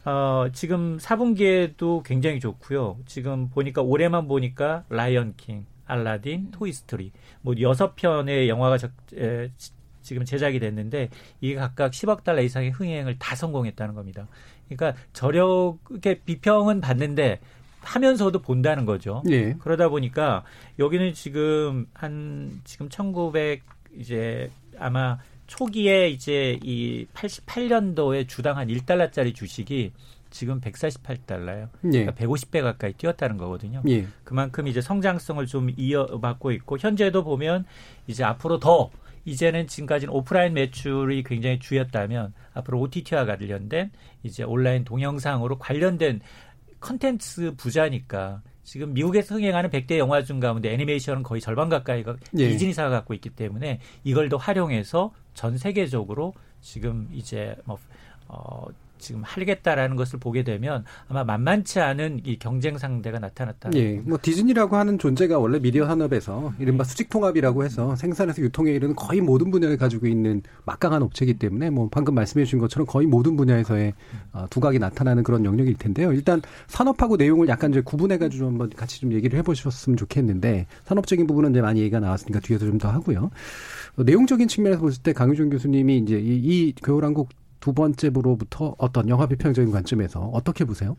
[0.05, 2.99] 어, 지금 4분기에도 굉장히 좋고요.
[3.07, 9.51] 지금 보니까 올해만 보니까 라이언 킹, 알라딘, 토이스토리 뭐 여섯 편의 영화가 적, 에,
[10.05, 11.09] 지금 제작이 됐는데
[11.41, 14.29] 이게 각각 10억 달러 이상의 흥행을 다 성공했다는 겁니다.
[14.69, 17.41] 그러니까 저력의 비평은 받는데
[17.81, 19.23] 하면서도 본다는 거죠.
[19.29, 19.55] 예.
[19.55, 20.45] 그러다 보니까
[20.79, 23.63] 여기는 지금 한 지금 1900
[23.99, 29.93] 이제 아마 초기에 이제 이 88년도에 주당 한 1달러짜리 주식이
[30.31, 31.69] 지금 148달러요.
[31.93, 32.05] 예.
[32.05, 33.83] 그러니까 150배 가까이 뛰었다는 거거든요.
[33.89, 34.07] 예.
[34.25, 37.65] 그만큼 이제 성장성을 좀 이어받고 있고 현재도 보면
[38.07, 38.91] 이제 앞으로 더
[39.25, 43.91] 이제는 지금까지는 오프라인 매출이 굉장히 주였다면 앞으로 OTT와 관련된
[44.23, 46.21] 이제 온라인 동영상으로 관련된
[46.81, 52.49] 컨텐츠 부자니까 지금 미국에서 흥행하는 100대 영화 중 가운데 애니메이션은 거의 절반 가까이가 예.
[52.49, 57.79] 디즈니사가 갖고 있기 때문에 이걸 더 활용해서 전 세계적으로 지금 이제 뭐
[58.27, 58.67] 어,
[59.05, 63.71] 지금 하겠다라는 것을 보게 되면 아마 만만치 않은 이 경쟁 상대가 나타났다.
[63.75, 66.91] 예, 뭐 디즈니라고 하는 존재가 원래 미디어 산업에서 이른바 네.
[66.91, 71.89] 수직 통합이라고 해서 생산에서 유통에 이르는 거의 모든 분야를 가지고 있는 막강한 업체이기 때문에 뭐
[71.91, 73.93] 방금 말씀해 주신 것처럼 거의 모든 분야에서의
[74.33, 76.13] 어, 두각이 나타나는 그런 영역일 텐데요.
[76.13, 81.27] 일단 산업하고 내용을 약간 이제 구분해 가지고 한번 같이 좀 얘기를 해 보셨으면 좋겠는데 산업적인
[81.27, 83.31] 부분은 이제 많이 얘기가 나왔으니까 뒤에서 좀 더 하고요.
[83.97, 87.29] 어, 내용적인 측면에서 봤을 때 강유준 교수님이 이제 이, 이 겨울왕국
[87.65, 90.99] 두 번째 부로부터 어떤 영화 비평적인 관점에서 어떻게 보세요?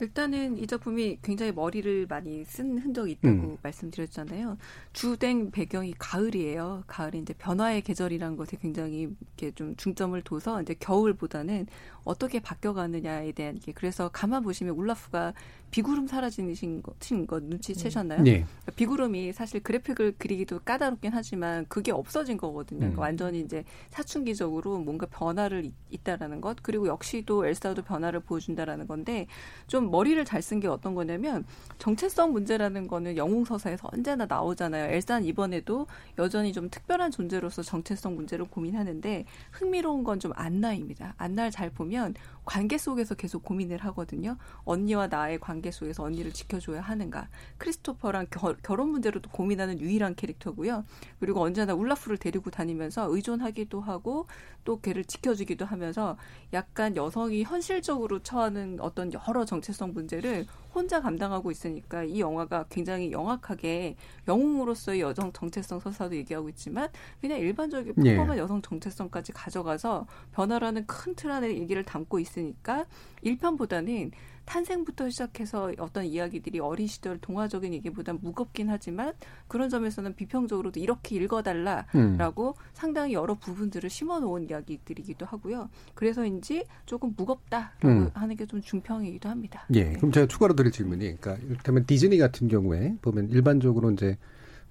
[0.00, 3.56] 일단은 이 작품이 굉장히 머리를 많이 쓴 흔적이 있다고 음.
[3.62, 4.56] 말씀드렸잖아요.
[4.94, 6.84] 주된 배경이 가을이에요.
[6.86, 11.66] 가을이 이제 변화의 계절이라는 것에 굉장히 이렇게 좀 중점을 둬서 이제 겨울보다는
[12.04, 15.34] 어떻게 바뀌어가느냐에 대한 게 그래서 가만 보시면 울라프가
[15.70, 16.92] 비구름 사라지는 거,
[17.26, 18.22] 거 눈치채셨나요?
[18.22, 18.44] 네.
[18.44, 22.80] 그러니까 비구름이 사실 그래픽을 그리기도 까다롭긴 하지만 그게 없어진 거거든요.
[22.80, 23.02] 그러니까 음.
[23.02, 29.26] 완전히 이제 사춘기적으로 뭔가 변화를 있다라는 것 그리고 역시 도 엘사도 변화를 보여준다라는 건데
[29.66, 31.44] 좀 머리를 잘 쓴 게 어떤 거냐면
[31.78, 34.90] 정체성 문제라는 거는 영웅 서사에서 언제나 나오잖아요.
[34.94, 35.86] 엘사는 이번에도
[36.18, 41.14] 여전히 좀 특별한 존재로서 정체성 문제를 고민하는데 흥미로운 건 좀 안나입니다.
[41.18, 44.36] 안나를 잘 보면 관계 속에서 계속 고민을 하거든요.
[44.64, 47.28] 언니와 나의 관계 속에서 언니를 지켜줘야 하는가.
[47.58, 50.84] 크리스토퍼랑 겨, 결혼 문제로도 고민하는 유일한 캐릭터고요.
[51.20, 54.26] 그리고 언제나 울라프를 데리고 다니면서 의존하기도 하고
[54.64, 56.16] 또 걔를 지켜주기도 하면서
[56.54, 63.96] 약간 여성이 현실적으로 처하는 어떤 여러 정체성 문제를 혼자 감당하고 있으니까 이 영화가 굉장히 영악하게
[64.28, 66.88] 영웅으로서의 여성 정체성 서사도 얘기하고 있지만
[67.20, 68.14] 그냥 일반적인 예.
[68.14, 68.40] 평범한 예.
[68.40, 72.86] 여성 정체성까지 가져가서 변화라는 큰 틀 안에 얘기를 담고 있으니까
[73.24, 74.12] 1편보다는
[74.50, 79.12] 탄생부터 시작해서 어떤 이야기들이 어린 시절 동화적인 얘기보다 무겁긴 하지만
[79.46, 82.54] 그런 점에서는 비평적으로도 이렇게 읽어달라라고 음.
[82.72, 85.70] 상당히 여러 부분들을 심어놓은 이야기들이기도 하고요.
[85.94, 88.10] 그래서인지 조금 무겁다라고 음.
[88.12, 89.64] 하는 게 좀 중평이기도 합니다.
[89.74, 89.84] 예.
[89.84, 89.92] 네.
[89.92, 94.18] 그럼 제가 추가로 드릴 질문이, 그러니까 이를테면 디즈니 같은 경우에 보면 일반적으로 이제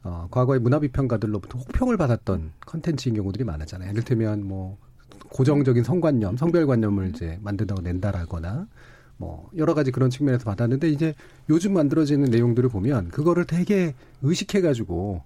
[0.03, 3.91] 어, 과거의 문화비평가들로부터 혹평을 받았던 컨텐츠인 경우들이 많았잖아요.
[3.91, 4.77] 이를테면 뭐
[5.29, 8.67] 고정적인 성관념, 성별관념을 이제 만든다고 낸다라거나
[9.19, 11.13] 뭐 여러 가지 그런 측면에서 받았는데 이제
[11.49, 15.23] 요즘 만들어지는 내용들을 보면 그거를 되게 의식해 가지고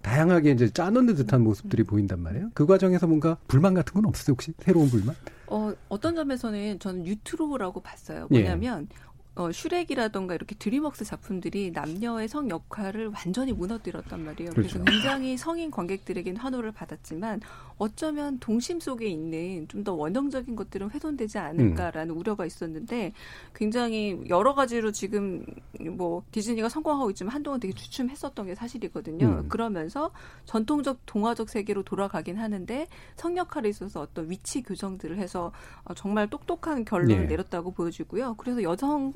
[0.00, 1.86] 다양하게 이제 짜놓는 듯한 모습들이 음.
[1.86, 2.50] 보인단 말이에요.
[2.54, 5.14] 그 과정에서 뭔가 불만 같은 건 없으세요 혹시 새로운 불만?
[5.46, 8.28] 어 어떤 점에서는 저는 유트로라고 봤어요.
[8.30, 8.96] 뭐냐면 예.
[9.36, 14.50] 어, 슈렉이라던가 이렇게 드림웍스 작품들이 남녀의 성 역할을 완전히 무너뜨렸단 말이에요.
[14.50, 14.78] 그렇죠.
[14.80, 17.40] 그래서 굉장히 성인 관객들에겐 환호를 받았지만
[17.78, 22.18] 어쩌면 동심 속에 있는 좀 더 원형적인 것들은 훼손되지 않을까라는 음.
[22.18, 23.12] 우려가 있었는데
[23.54, 25.44] 굉장히 여러 가지로 지금
[25.92, 29.26] 뭐 디즈니가 성공하고 있지만 한동안 되게 주춤했었던 게 사실이거든요.
[29.26, 29.48] 음.
[29.48, 30.10] 그러면서
[30.46, 35.52] 전통적 동화적 세계로 돌아가긴 하는데 성 역할에 있어서 어떤 위치 교정들을 해서
[35.84, 37.26] 어, 정말 똑똑한 결론을 네.
[37.26, 38.34] 내렸다고 보여지고요.
[38.38, 39.12] 그래서 여성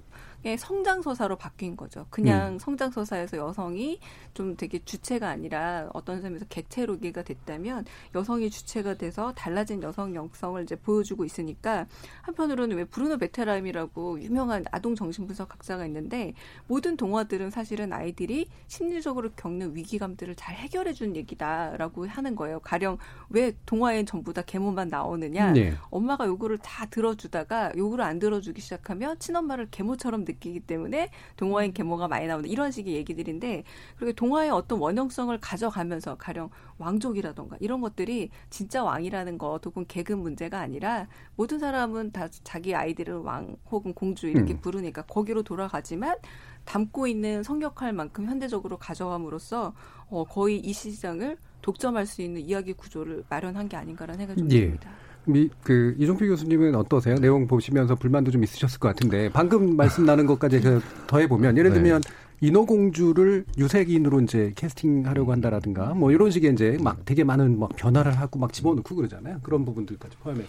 [0.58, 2.06] 성장 서사로 바뀐 거죠.
[2.10, 2.58] 그냥 음.
[2.58, 3.98] 성장 서사에서 여성이
[4.34, 10.76] 좀 되게 주체가 아니라 어떤 점에서 개체로기가 됐다면 여성이 주체가 돼서 달라진 여성 영성을 이제
[10.76, 11.86] 보여주고 있으니까
[12.22, 16.34] 한편으로는 왜 브루노 베테람이라고 유명한 아동 정신분석 학자가 있는데
[16.66, 22.60] 모든 동화들은 사실은 아이들이 심리적으로 겪는 위기감들을 잘 해결해 준 얘기다라고 하는 거예요.
[22.60, 25.52] 가령 왜 동화엔 전부 다 계모만 나오느냐?
[25.52, 25.74] 네.
[25.90, 32.08] 엄마가 요구를 다 들어주다가 요구를 안 들어주기 시작하면 친엄마를 계모 처럼 느끼기 때문에 동화인 계모가
[32.08, 33.64] 많이 나오는 이런 식의 얘기들인데
[33.96, 40.60] 그리고 동화의 어떤 원형성을 가져가면서 가령 왕족이라던가 이런 것들이 진짜 왕이라는 것 혹은 계급 문제가
[40.60, 44.60] 아니라 모든 사람은 다 자기 아이들을 왕 혹은 공주 이렇게 음.
[44.60, 46.16] 부르니까 거기로 돌아가지만
[46.64, 49.74] 담고 있는 성역할만큼 현대적으로 가져감으로써
[50.10, 54.60] 어, 거의 이 시장을 독점할 수 있는 이야기 구조를 마련한 게 아닌가라는 생각이 좀 예.
[54.66, 54.90] 듭니다.
[55.28, 57.16] 미, 그 이종필 교수님은 어떠세요?
[57.16, 60.60] 내용 보시면서 불만도 좀 있으셨을 것 같은데 방금 말씀 나눈 것까지
[61.06, 61.74] 더해 보면 예를 네.
[61.74, 62.10] 들면 네.
[62.40, 68.38] 인어공주를 유색인으로 이제 캐스팅하려고 한다라든가 뭐 이런 식의 이제 막 되게 많은 막 변화를 하고
[68.38, 69.40] 막 집어넣고 그러잖아요.
[69.42, 70.48] 그런 부분들까지 포함해서.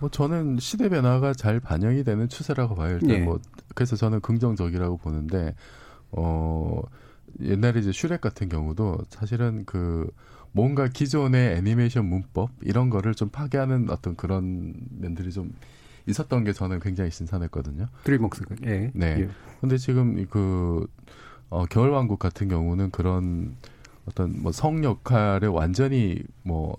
[0.00, 2.98] 뭐 저는 시대 변화가 잘 반영이 되는 추세라고 봐요.
[3.00, 3.18] 일단 예.
[3.20, 3.38] 뭐
[3.74, 5.54] 그래서 저는 긍정적이라고 보는데
[6.10, 6.82] 어
[7.40, 10.10] 옛날에 이제 슈렉 같은 경우도 사실은 그
[10.54, 15.52] 뭔가 기존의 애니메이션 문법 이런 거를 좀 파괴하는 어떤 그런 면들이 좀
[16.06, 17.88] 있었던 게 저는 굉장히 신선했거든요.
[18.04, 18.92] 드림웍스 예.
[18.94, 19.16] 네.
[19.18, 19.28] 예.
[19.60, 20.86] 근데 지금 그
[21.50, 23.56] 어, 겨울왕국 같은 경우는 그런
[24.06, 26.76] 어떤 뭐 성 역할에 완전히 뭐,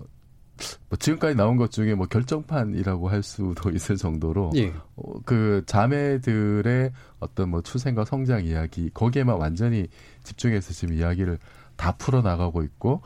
[0.88, 4.72] 뭐 지금까지 나온 것 중에 뭐 결정판이라고 할 수도 있을 정도로 예.
[4.96, 9.88] 어, 그 자매들의 어떤 뭐 출생과 성장 이야기 거기에만 완전히
[10.22, 11.38] 집중해서 지금 이야기를
[11.76, 13.02] 다 풀어 나가고 있고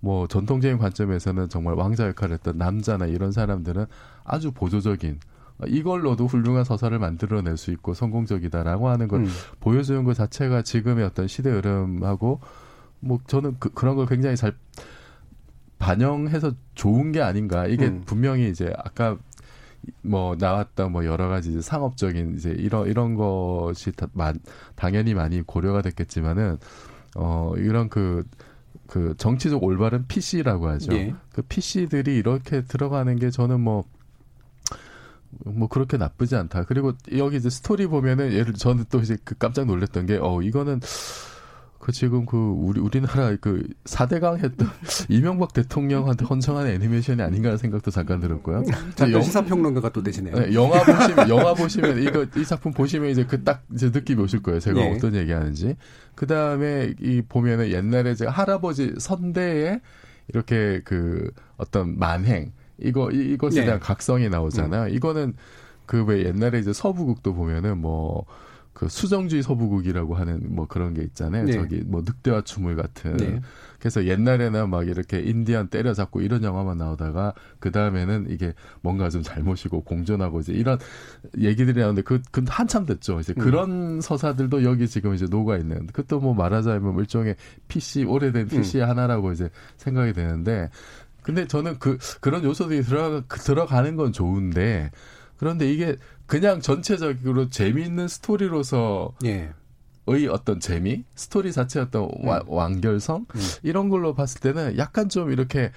[0.00, 3.86] 뭐 전통적인 관점에서는 정말 왕자 역할을 했던 남자나 이런 사람들은
[4.24, 5.18] 아주 보조적인
[5.66, 9.28] 이걸로도 훌륭한 서사를 만들어낼 수 있고 성공적이다라고 하는 걸 음.
[9.60, 12.40] 보여주는 것 자체가 지금의 어떤 시대 흐름하고
[13.00, 14.54] 뭐 저는 그, 그런 걸 굉장히 잘
[15.78, 18.02] 반영해서 좋은 게 아닌가 이게 음.
[18.04, 19.16] 분명히 이제 아까
[20.02, 24.38] 뭐 나왔던 뭐 여러 가지 이제 상업적인 이제 이런 이런 것이 다, 만,
[24.74, 26.58] 당연히 많이 고려가 됐겠지만은
[27.16, 28.24] 어 이런 그
[28.88, 30.92] 그그 정치적 올바른 PC라고 하죠.
[30.94, 31.14] 예.
[31.32, 33.84] 그 PC들이 이렇게 들어가는 게 저는 뭐뭐
[35.70, 36.64] 그렇게 나쁘지 않다.
[36.64, 40.80] 그리고 여기 이제 스토리 보면은 예를 저는 또 이제 그 깜짝 놀랐던 게 어 이거는
[41.88, 44.68] 그 지금 그 우리 우리나라 그 4대강 했던
[45.08, 48.62] 이명박 대통령한테 헌정하는 애니메이션이 아닌가 하는 생각도 잠깐 들었고요.
[48.94, 50.38] 자, 시사평론가가 또 되시네요.
[50.38, 54.42] 네, 영화 보시면 영화 보시면 이거 이 작품 보시면 이제 그 딱 이제 느낌이 오실
[54.42, 54.60] 거예요.
[54.60, 54.94] 제가 네.
[54.94, 55.76] 어떤 얘기하는지.
[56.14, 59.80] 그 다음에 이 보면은 옛날에 제가 할아버지 선대에
[60.28, 63.64] 이렇게 그 어떤 만행 이거 이, 이것에 네.
[63.64, 64.90] 대한 각성이 나오잖아요.
[64.90, 64.94] 음.
[64.94, 65.34] 이거는
[65.86, 68.26] 그 왜 옛날에 이제 서부국도 보면은 뭐
[68.78, 71.46] 그 수정주의 서부국이라고 하는 뭐 그런 게 있잖아요.
[71.46, 71.52] 네.
[71.52, 73.16] 저기 뭐 늑대와 춤을 같은.
[73.16, 73.40] 네.
[73.80, 79.82] 그래서 옛날에는 막 이렇게 인디언 때려잡고 이런 영화만 나오다가 그 다음에는 이게 뭔가 좀 잘못이고
[79.82, 80.78] 공존하고 이제 이런
[81.36, 83.18] 얘기들이 나오는데 그, 그 한참 됐죠.
[83.18, 83.42] 이제 음.
[83.42, 85.88] 그런 서사들도 여기 지금 이제 녹아 있는.
[85.88, 87.34] 그것도 뭐 말하자면 일종의
[87.66, 88.90] PC 오래된 PC의 음.
[88.90, 90.70] 하나라고 이제 생각이 되는데
[91.22, 94.92] 근데 저는 그 그런 요소들이 들어가 들어가는 건 좋은데
[95.36, 95.96] 그런데 이게
[96.28, 99.50] 그냥 전체적으로 재미있는 스토리로서 예.
[100.06, 102.28] 의 어떤 재미, 스토리 자체 어떤 음.
[102.28, 103.40] 와, 완결성 음.
[103.62, 105.72] 이런 걸로 봤을 때는 약간 좀 이렇게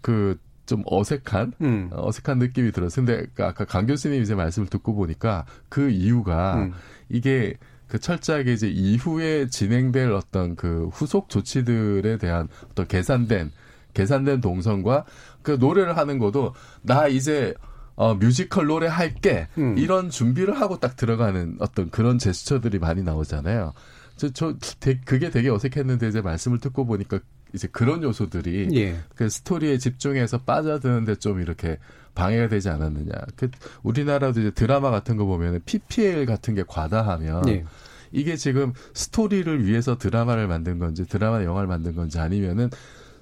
[0.00, 1.90] 그 좀 어색한 음.
[1.92, 3.04] 어색한 느낌이 들었어요.
[3.04, 6.72] 근데 그 아까 강 교수님 이제 말씀을 듣고 보니까 그 이유가 음.
[7.08, 7.54] 이게
[7.86, 13.52] 그 철저하게 이제 이후에 진행될 어떤 그 후속 조치들에 대한 어떤 계산된
[13.92, 15.04] 계산된 동선과
[15.42, 17.54] 그 노래를 하는 것도 나 이제
[17.96, 19.48] 어, 뮤지컬 노래 할게.
[19.58, 19.78] 음.
[19.78, 23.72] 이런 준비를 하고 딱 들어가는 어떤 그런 제스처들이 많이 나오잖아요.
[24.16, 27.20] 저, 저, 되, 그게 되게 어색했는데 이제 말씀을 듣고 보니까
[27.52, 28.96] 이제 그런 요소들이 예.
[29.14, 31.78] 그 스토리에 집중해서 빠져드는데 좀 이렇게
[32.14, 33.12] 방해가 되지 않았느냐.
[33.36, 33.50] 그
[33.82, 37.64] 우리나라도 이제 드라마 같은 거 보면은 PPL 같은 게 과다하면 예.
[38.10, 42.70] 이게 지금 스토리를 위해서 드라마를 만든 건지 드라마 영화를 만든 건지 아니면은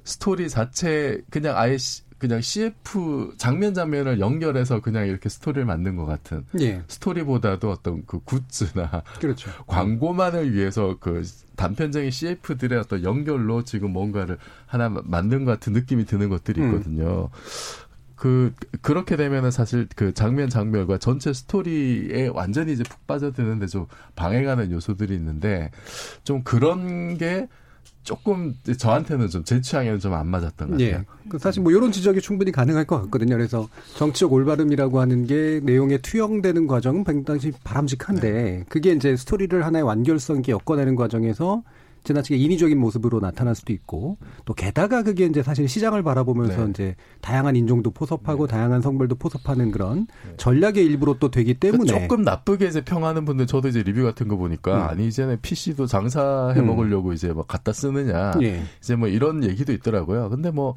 [0.04, 6.06] 스토리 자체 그냥 아예 시, 그냥 CF 장면 장면을 연결해서 그냥 이렇게 스토리를 만든 것
[6.06, 6.85] 같은 예.
[6.87, 9.50] 스토리보다도 어떤 그 굿즈나 그렇죠.
[9.66, 11.24] 광고만을 위해서 그
[11.56, 16.70] 단편적인 CF들의 어떤 연결로 지금 뭔가를 하나 만든 것 같은 느낌이 드는 것들이 음.
[16.70, 17.22] 있거든요.
[17.24, 17.38] 음.
[18.14, 24.70] 그 그렇게 되면은 사실 그 장면 장면과 전체 스토리에 완전히 이제 푹 빠져드는데 좀 방해가는
[24.70, 25.72] 요소들이 있는데
[26.22, 27.48] 좀 그런 게
[28.02, 31.04] 조금 저한테는 좀 제 취향에는 좀 안 맞았던 것 같아요.
[31.32, 31.38] 예.
[31.38, 33.36] 사실 뭐 이런 지적이 충분히 가능할 것 같거든요.
[33.36, 38.64] 그래서 정치적 올바름이라고 하는 게 내용에 투영되는 과정은 굉장히 바람직한데 네.
[38.68, 41.62] 그게 이제 스토리를 하나의 완결성 있게 엮어내는 과정에서
[42.04, 46.70] 지나치게 인위적인 모습으로 나타날 수도 있고 또 게다가 그게 이제 사실 시장을 바라보면서 네.
[46.70, 48.52] 이제 다양한 인종도 포섭하고 네.
[48.52, 50.34] 다양한 성별도 포섭하는 그런 네.
[50.36, 54.36] 전략의 일부로 또 되기 때문에 조금 나쁘게 이제 평하는 분들 저도 이제 리뷰 같은 거
[54.36, 54.88] 보니까 음.
[54.90, 56.66] 아니 이제는 PC도 장사해 음.
[56.66, 58.62] 먹으려고 이제 막 갖다 쓰느냐 예.
[58.80, 60.28] 이제 뭐 이런 얘기도 있더라고요.
[60.30, 60.74] 근데 뭐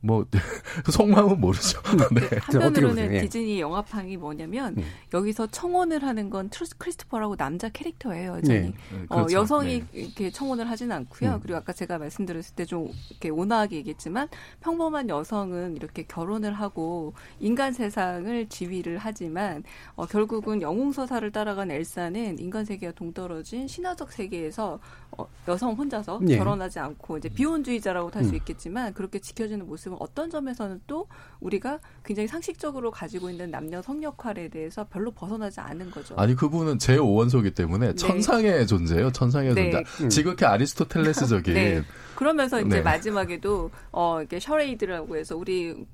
[0.00, 0.24] 뭐
[0.92, 1.80] 속마음은 모르죠.
[2.12, 2.38] 네.
[2.42, 3.20] 한편으로는 예.
[3.22, 4.84] 디즈니 영화판이 뭐냐면 음.
[5.12, 8.36] 여기서 청혼을 하는 건 트루스 크리스토퍼라고 남자 캐릭터예요.
[8.36, 8.74] 여전히 네.
[9.08, 9.36] 어, 그렇죠.
[9.36, 9.86] 여성이 네.
[9.92, 11.34] 이렇게 청혼을 하지는 않고요.
[11.34, 11.40] 음.
[11.42, 14.28] 그리고 아까 제가 말씀드렸을 때 좀 이렇게 온화하게 얘기했지만
[14.60, 19.64] 평범한 여성은 이렇게 결혼을 하고 인간 세상을 지휘를 하지만
[19.96, 25.07] 어, 결국은 영웅 서사를 따라간 엘사는 인간 세계와 동떨어진 신화적 세계에서 어,
[25.48, 26.36] 여성 혼자서 예.
[26.36, 28.36] 결혼하지 않고 이제 비혼주의자라고 할수 음.
[28.36, 31.06] 있겠지만 그렇게 지켜지는 모습 모습은 어떤 점에서는 또
[31.40, 36.14] 우리가 굉장히 상식적으로 가지고 있는 남녀 성 역할에 대해서 별로 벗어나지 않은 거죠.
[36.16, 37.94] 아니 그분은 제 5원소이기 때문에 네.
[37.94, 39.10] 천상의 존재예요.
[39.12, 39.70] 천상의 네.
[39.70, 40.04] 존재.
[40.04, 40.08] 음.
[40.08, 41.54] 지극히 아리스토텔레스적인.
[41.54, 41.82] 네.
[42.14, 42.82] 그러면서 이제 네.
[42.82, 45.86] 마지막에도 어 이렇게 셔레이드라고 해서 우리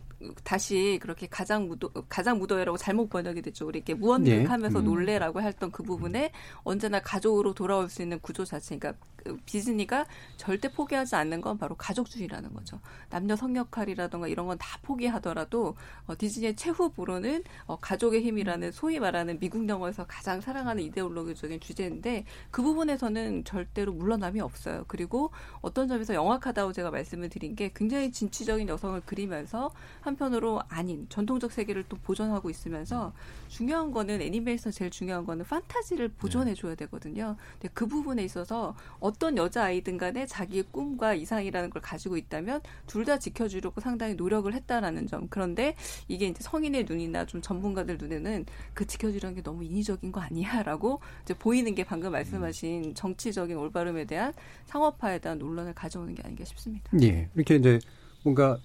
[0.43, 3.67] 다시 그렇게 가장 무도 가장 무도회라고 잘못 번역이 됐죠.
[3.67, 4.85] 우리 이렇게 무언득하면서 네.
[4.85, 4.85] 음.
[4.85, 6.31] 놀래라고 했던 그 부분에
[6.63, 8.93] 언제나 가족으로 돌아올 수 있는 구조 자체, 그
[9.47, 10.07] 디즈니가
[10.37, 12.81] 절대 포기하지 않는 건 바로 가족주의라는 거죠.
[13.11, 19.39] 남녀 성역할이라던가 이런 건 다 포기하더라도 어, 디즈니의 최후 부로는 어, 가족의 힘이라는 소위 말하는
[19.39, 24.85] 미국 영화에서 가장 사랑하는 이데올로기적인 주제인데 그 부분에서는 절대로 물러남이 없어요.
[24.89, 31.53] 그리고 어떤 점에서 영악하다고 제가 말씀을 드린 게 굉장히 진취적인 여성을 그리면서 한편으로 아닌 전통적
[31.53, 33.13] 세계를 또 보존하고 있으면서
[33.49, 37.37] 중요한 거는 애니메이션 제일 중요한 거는 판타지를 보존해 줘야 되거든요.
[37.55, 43.05] 근데 그 부분에 있어서 어떤 여자 아이든 간에 자기의 꿈과 이상이라는 걸 가지고 있다면 둘
[43.05, 45.27] 다 지켜주려고 상당히 노력을 했다라는 점.
[45.29, 45.77] 그런데
[46.09, 51.01] 이게 이제 성인의 눈이나 좀 전문가들 눈에는 그 지켜주려는 게 너무 인위적인 거 아니야 라고
[51.23, 54.33] 이제 보이는 게 방금 말씀하신 정치적인 올바름에 대한
[54.65, 56.91] 상업화에 대한 논란을 가져오는 게 아닌가 싶습니다.
[57.03, 57.29] 예.
[57.35, 57.79] 이렇게 이제
[58.23, 58.59] 뭔가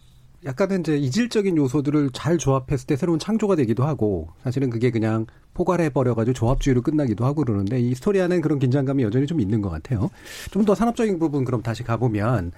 [0.45, 5.89] 약간은 이제 이질적인 요소들을 잘 조합했을 때 새로운 창조가 되기도 하고 사실은 그게 그냥 포괄해
[5.89, 10.09] 버려가지고 조합주의로 끝나기도 하고 그러는데 이 스토리 안에 그런 긴장감이 여전히 좀 있는 것 같아요.
[10.51, 12.51] 좀 더 산업적인 부분 그럼 다시 가보면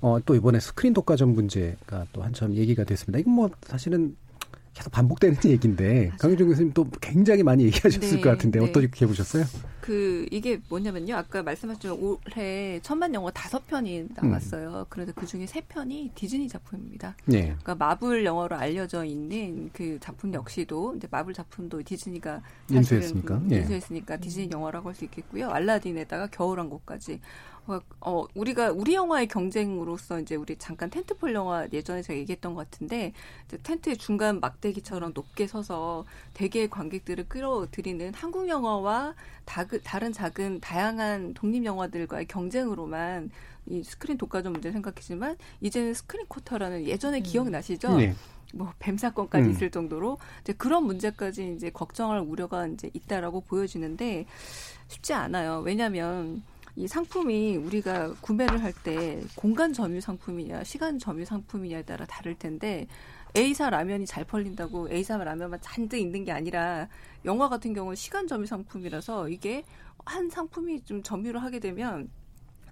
[0.00, 3.18] 어, 또 이번에 스크린 독과점 문제가 또 한참 얘기가 됐습니다.
[3.18, 4.16] 이건 뭐 사실은
[4.78, 8.68] 계속 반복되는 얘기인데 강유정 교수님 또 굉장히 많이 얘기하셨을 네, 것 같은데 네.
[8.68, 9.44] 어떻게 보셨어요?
[9.80, 11.16] 그 이게 뭐냐면요.
[11.16, 14.80] 아까 말씀하셨지만 올해 천만 영화 다섯 편이 나왔어요.
[14.80, 14.84] 음.
[14.88, 17.16] 그런데 그 중에 세 편이 디즈니 작품입니다.
[17.24, 17.42] 네.
[17.44, 24.14] 그러니까 마블 영화로 알려져 있는 그 작품 역시도 이제 마블 작품도 디즈니가 인수했으니까 그, 인수했으니까
[24.14, 24.20] 예.
[24.20, 25.48] 디즈니 영화라고 할 수 있겠고요.
[25.50, 27.20] 알라딘에다가 겨울왕국까지
[28.00, 33.12] 어, 우리가 우리 영화의 경쟁으로서 이제 우리 잠깐 tentpole 영화 예전에 제가 얘기했던 것 같은데
[33.62, 41.64] 텐트의 중간 막대기처럼 높게 서서 대개의 관객들을 끌어들이는 한국 영화와 다, 다른 작은 다양한 독립
[41.64, 43.30] 영화들과의 경쟁으로만
[43.66, 47.22] 이 스크린 독과점 문제 생각했지만 이제는 스크린 쿼터라는 예전에 음.
[47.22, 47.96] 기억나시죠?
[47.96, 48.14] 네.
[48.54, 49.50] 뭐뱀 사건까지 음.
[49.50, 54.24] 있을 정도로 이제 그런 문제까지 이제 걱정할 우려가 이제 있다라고 보여지는데
[54.88, 55.60] 쉽지 않아요.
[55.60, 56.42] 왜냐하면
[56.78, 62.86] 이 상품이 우리가 구매를 할 때 공간 점유 상품이냐 시간 점유 상품이냐에 따라 다를 텐데
[63.36, 66.88] A사 라면이 잘 팔린다고 A사 라면만 잔뜩 있는 게 아니라
[67.24, 69.64] 영화 같은 경우는 시간 점유 상품이라서 이게
[70.06, 72.08] 한 상품이 좀 점유를 하게 되면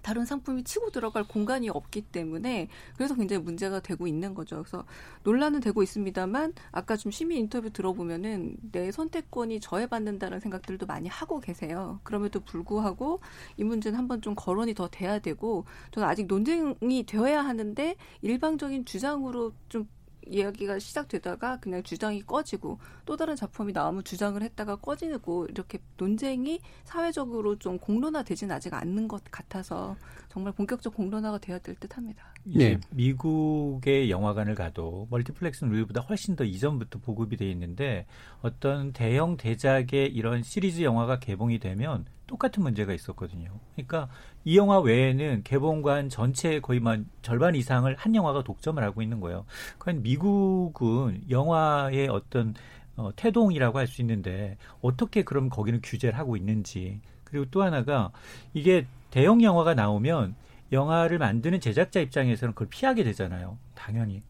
[0.07, 4.63] 다른 상품이 치고 들어갈 공간이 없기 때문에 그래서 굉장히 문제가 되고 있는 거죠.
[4.63, 4.85] 그래서
[5.23, 11.99] 논란은 되고 있습니다만 아까 좀 시민 인터뷰 들어보면은 내 선택권이 저해받는다는 생각들도 많이 하고 계세요.
[12.03, 13.19] 그럼에도 불구하고
[13.57, 19.51] 이 문제는 한번 좀 거론이 더 돼야 되고 저는 아직 논쟁이 되어야 하는데 일방적인 주장으로
[19.67, 19.89] 좀
[20.29, 27.57] 이야기가 시작되다가 그냥 주장이 꺼지고 또 다른 작품이 나오면 주장을 했다가 꺼지고 이렇게 논쟁이 사회적으로
[27.57, 29.95] 좀 공론화되지는 아직 않는 것 같아서
[30.37, 32.31] 정말 본격적 공론화가 되어야 될 듯합니다.
[32.43, 32.79] 네.
[32.91, 38.05] 미국의 영화관을 가도 멀티플렉스는 우리보다 훨씬 더 이전부터 보급이 돼 있는데
[38.43, 43.59] 어떤 대형 대작의 이런 시리즈 영화가 개봉이 되면 똑같은 문제가 있었거든요.
[43.73, 44.09] 그러니까
[44.45, 49.43] 이 영화 외에는 개봉관 전체 거의 만 절반 이상을 한 영화가 독점을 하고 있는 거예요.
[49.79, 52.53] 그러니까 미국은 영화의 어떤
[52.95, 58.11] 어, 태동이라고 할 수 있는데 어떻게 그럼 거기는 규제를 하고 있는지 그리고 또 하나가
[58.53, 58.85] 이게
[59.17, 60.35] 대형 영화가 나오면
[60.71, 63.57] 영화를 만드는 제작자 입장에서는 그걸 피하게 되잖아요.
[63.73, 64.21] 당연히.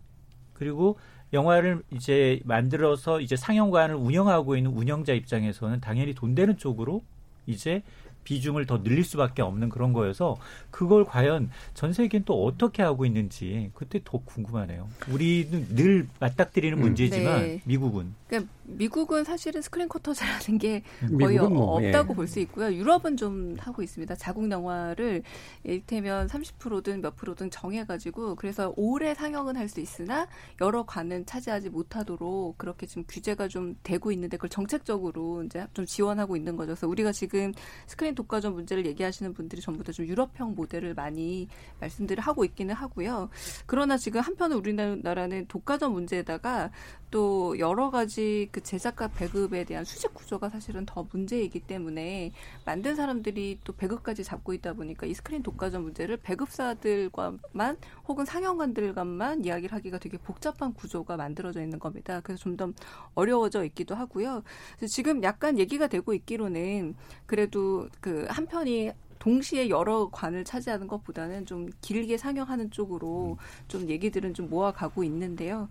[0.54, 0.98] 그리고
[1.34, 7.04] 영화를 이제 만들어서 이제 상영관을 운영하고 있는 운영자 입장에서는 당연히 돈 되는 쪽으로
[7.48, 7.84] 이제
[8.24, 10.38] 비중을 더 늘릴 수밖에 없는 그런 거여서
[10.72, 14.88] 그걸 과연 전 세계는 또 어떻게 하고 있는지 그때 더 궁금하네요.
[15.10, 16.82] 우리는 늘 맞닥뜨리는 음.
[16.82, 17.62] 문제지만 네.
[17.66, 20.84] 미국은 그러니까 미국은 사실은 스크린 쿼터제라는 게
[21.20, 21.88] 거의 뭐, 예.
[21.88, 22.16] 없다고 예.
[22.16, 22.74] 볼수 있고요.
[22.74, 24.16] 유럽은 좀 하고 있습니다.
[24.16, 25.24] 자국 영화를
[25.64, 30.30] 일테면 30%든 몇 프로든 정해가지고 그래서 올해 상영은 할 수 있으나
[30.62, 36.38] 여러 관은 차지하지 못하도록 그렇게 지금 규제가 좀 되고 있는데 그걸 정책적으로 이제 좀 지원하고
[36.38, 36.68] 있는 거죠.
[36.68, 37.52] 그래서 우리가 지금
[37.86, 41.48] 스크린 독과점 문제를 얘기하시는 분들이 전부 다 좀 유럽형 모델을 많이
[41.80, 43.30] 말씀들을 하고 있기는 하고요.
[43.66, 46.70] 그러나 지금 한편은 우리나라는 독과점 문제에다가
[47.10, 52.32] 또 여러 가지 그 제작가 배급에 대한 수직 구조가 사실은 더 문제이기 때문에
[52.66, 57.78] 만든 사람들이 또 배급까지 잡고 있다 보니까 이 스크린 독과점 문제를 배급사들과만
[58.08, 62.20] 혹은 상영관들과만 이야기를 하기가 되게 복잡한 구조가 만들어져 있는 겁니다.
[62.22, 62.72] 그래서 좀 더
[63.14, 64.44] 어려워져 있기도 하고요.
[64.88, 72.18] 지금 약간 얘기가 되고 있기로는 그래도 그 한편이 동시에 여러 관을 차지하는 것보다는 좀 길게
[72.18, 75.70] 상영하는 쪽으로 좀 얘기들은 좀 모아가고 있는데요.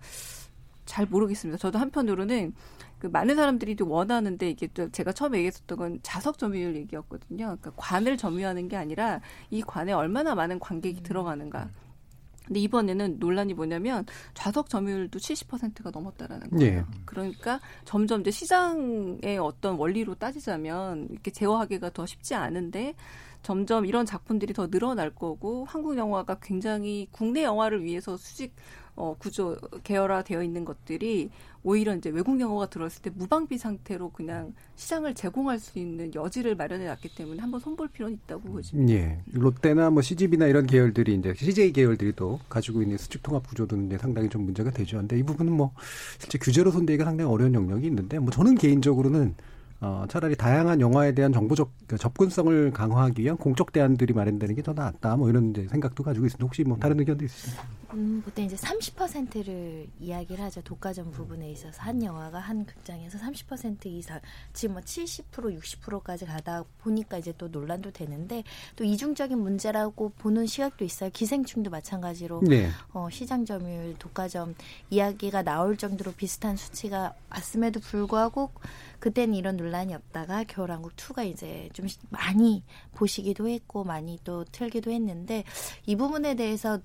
[0.87, 1.59] 잘 모르겠습니다.
[1.59, 2.55] 저도 한편으로는
[2.97, 7.45] 그 많은 사람들이 또 원하는데 이게 또 제가 처음에 얘기했었던 건 자석 점유율 얘기였거든요.
[7.45, 9.21] 그러니까 관을 점유하는 게 아니라
[9.51, 11.69] 이 관에 얼마나 많은 관객이 들어가는가.
[12.47, 16.77] 근데 이번에는 논란이 뭐냐면 좌석 점유율도 70%가 넘었다라는 거예요.
[16.77, 16.85] 예.
[17.05, 22.95] 그러니까 점점 이제 시장의 어떤 원리로 따지자면 이렇게 제어하기가 더 쉽지 않은데
[23.43, 28.55] 점점 이런 작품들이 더 늘어날 거고 한국 영화가 굉장히 국내 영화를 위해서 수직
[28.97, 31.29] 어, 구조 계열화되어 있는 것들이
[31.63, 36.85] 오히려 이제 외국 영화가 들어왔을 때 무방비 상태로 그냥 시장을 제공할 수 있는 여지를 마련해
[36.87, 38.93] 놨기 때문에 한번 손볼 필요는 있다고 보십니다.
[38.93, 39.19] 예.
[39.31, 43.97] 롯데나 뭐 CGV나 이런 계열들이 이제 CJ 계열들이 또 가지고 있는 수직 통합 구조도 이제
[43.97, 44.97] 상당히 좀 문제가 되죠.
[44.97, 45.71] 근데 이 부분은 뭐
[46.19, 49.35] 실제 규제로 손대기가 상당히 어려운 영역이 있는데 뭐 저는 개인적으로는
[49.79, 54.73] 어, 차라리 다양한 영화에 대한 정보적 그 접근성을 강화하기 위한 공적 대안들이 마련되는 게 더
[54.73, 55.15] 낫다.
[55.17, 56.43] 뭐 이런 이제 생각도 가지고 있습니다.
[56.43, 57.63] 혹시 뭐 다른 의견도 있으십니까?
[57.93, 60.61] 음, 보통 이제 30%를 이야기를 하죠.
[60.61, 64.19] 독과점 부분에 있어서 한 영화가 한 극장에서 30% 이상,
[64.53, 68.43] 지금 뭐 70%, 60%까지 가다 보니까 이제 또 논란도 되는데
[68.75, 71.09] 또 이중적인 문제라고 보는 시각도 있어요.
[71.11, 72.69] 기생충도 마찬가지로 네.
[72.93, 74.55] 어, 시장 점유율, 독과점
[74.89, 78.51] 이야기가 나올 정도로 비슷한 수치가 왔음에도 불구하고
[78.99, 82.63] 그때는 이런 논란이 없다가 겨울왕국 2가 이제 좀 많이
[82.95, 85.43] 보시기도 했고 많이 또 틀기도 했는데
[85.85, 86.79] 이 부분에 대해서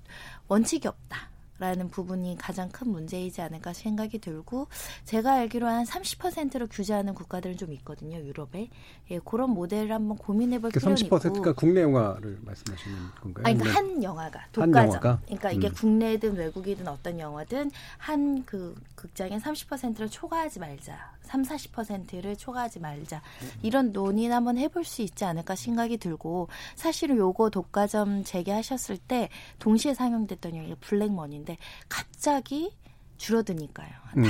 [0.47, 1.33] 원칙이 없다.
[1.59, 4.67] 라는 부분이 가장 큰 문제이지 않을까 생각이 들고
[5.05, 8.69] 제가 알기로 한 30%로 규제하는 국가들은 좀 있거든요 유럽에
[9.11, 13.45] 예, 그런 모델을 한번 고민해볼 30%가 있고 30%가 국내 영화를 말씀하시는 건가요?
[13.45, 15.21] 아니 그러니까 한 영화가 독과점 한 영화가?
[15.25, 15.73] 그러니까 이게 음.
[15.73, 23.21] 국내든 외국이든 어떤 영화든 한 그 극장의 30%를 초과하지 말자 3, 40%를 초과하지 말자.
[23.61, 29.93] 이런 논의는 한번 해볼 수 있지 않을까 생각이 들고 사실은 요거 독과점 재개하셨을 때 동시에
[29.93, 31.57] 상영됐던 영화가 블랙머니인데
[31.89, 32.75] 갑자기
[33.17, 33.89] 줄어드니까요.
[34.03, 34.23] 한 음.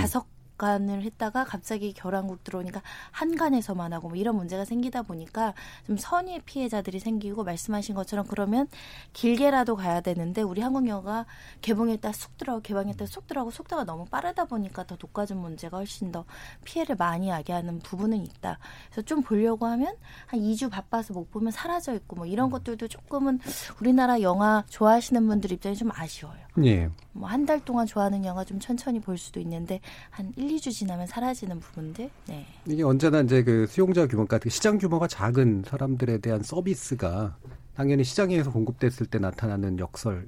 [0.54, 2.82] 다섯 간을 했다가 갑자기 결항국 들어오니까
[3.12, 5.54] 한간에서만 하고 뭐 이런 문제가 생기다 보니까
[5.86, 8.68] 좀 선의의 피해자들이 생기고 말씀하신 것처럼 그러면
[9.14, 11.26] 길게라도 가야 되는데 우리 한국 영화가
[11.62, 16.26] 개봉했다 쑥 들어가고 개방했다 쑥 들어가고 속도가 너무 빠르다 보니까 더 독과점 문제가 훨씬 더
[16.64, 18.60] 피해를 많이 하게 하는 부분은 있다.
[18.89, 19.95] 그래서 좀 보려고 하면
[20.28, 23.39] 한 2주 바빠서 못 보면 사라져 있고 뭐 이런 것들도 조금은
[23.82, 26.43] 우리나라 영화 좋아하시는 분들 입장이 좀 아쉬워요.
[26.64, 26.89] 예.
[27.14, 31.08] 뭐 한 달 동안 좋아하는 영화 좀 천천히 볼 수도 있는데 한 1, 2주 지나면
[31.08, 32.10] 사라지는 부분들.
[32.28, 32.46] 네.
[32.66, 37.38] 이게 언제나 이제 그 수용자 규모가 시장 규모가 작은 사람들에 대한 서비스가
[37.76, 40.28] 당연히 시장에서 공급됐을 때 나타나는 역설,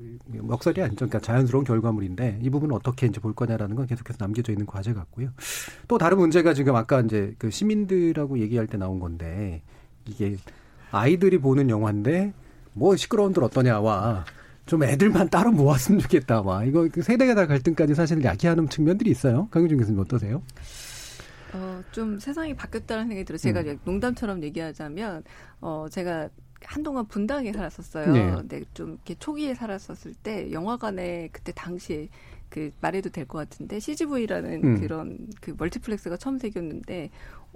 [0.49, 1.05] 역설이 아니죠.
[1.05, 5.29] 그러니까 자연스러운 결과물인데 이 부분은 어떻게 이제 볼 거냐라는 건 계속해서 남겨져 있는 과제 같고요.
[5.87, 9.61] 또 다른 문제가 지금 아까 이제 그 시민들하고 얘기할 때 나온 건데
[10.05, 10.37] 이게
[10.91, 12.33] 아이들이 보는 영화인데
[12.73, 14.25] 뭐 시끄러운들 어떠냐와
[14.65, 16.41] 좀 애들만 따로 모았으면 좋겠다.
[16.41, 19.47] 와 이거 그 세대가 다 갈등까지 사실 야기하는 측면들이 있어요.
[19.51, 20.41] 강유준 교수님 어떠세요?
[21.53, 23.37] 어, 좀 세상이 바뀌었다는 생각이 들어요.
[23.37, 23.79] 제가 음.
[23.85, 25.23] 농담처럼 얘기하자면,
[25.61, 26.27] 어, 제가
[26.61, 28.11] 한동안 분당에 살았었어요.
[28.11, 28.31] 네.
[28.35, 32.09] 근데 좀 이렇게 초기에 살았었을 때 영화관에 그때 당시에
[32.49, 34.79] 그 말해도 될 것 같은데 CGV라는 음.
[34.81, 37.09] 그런 그 멀티플렉스가 처음 생겼는데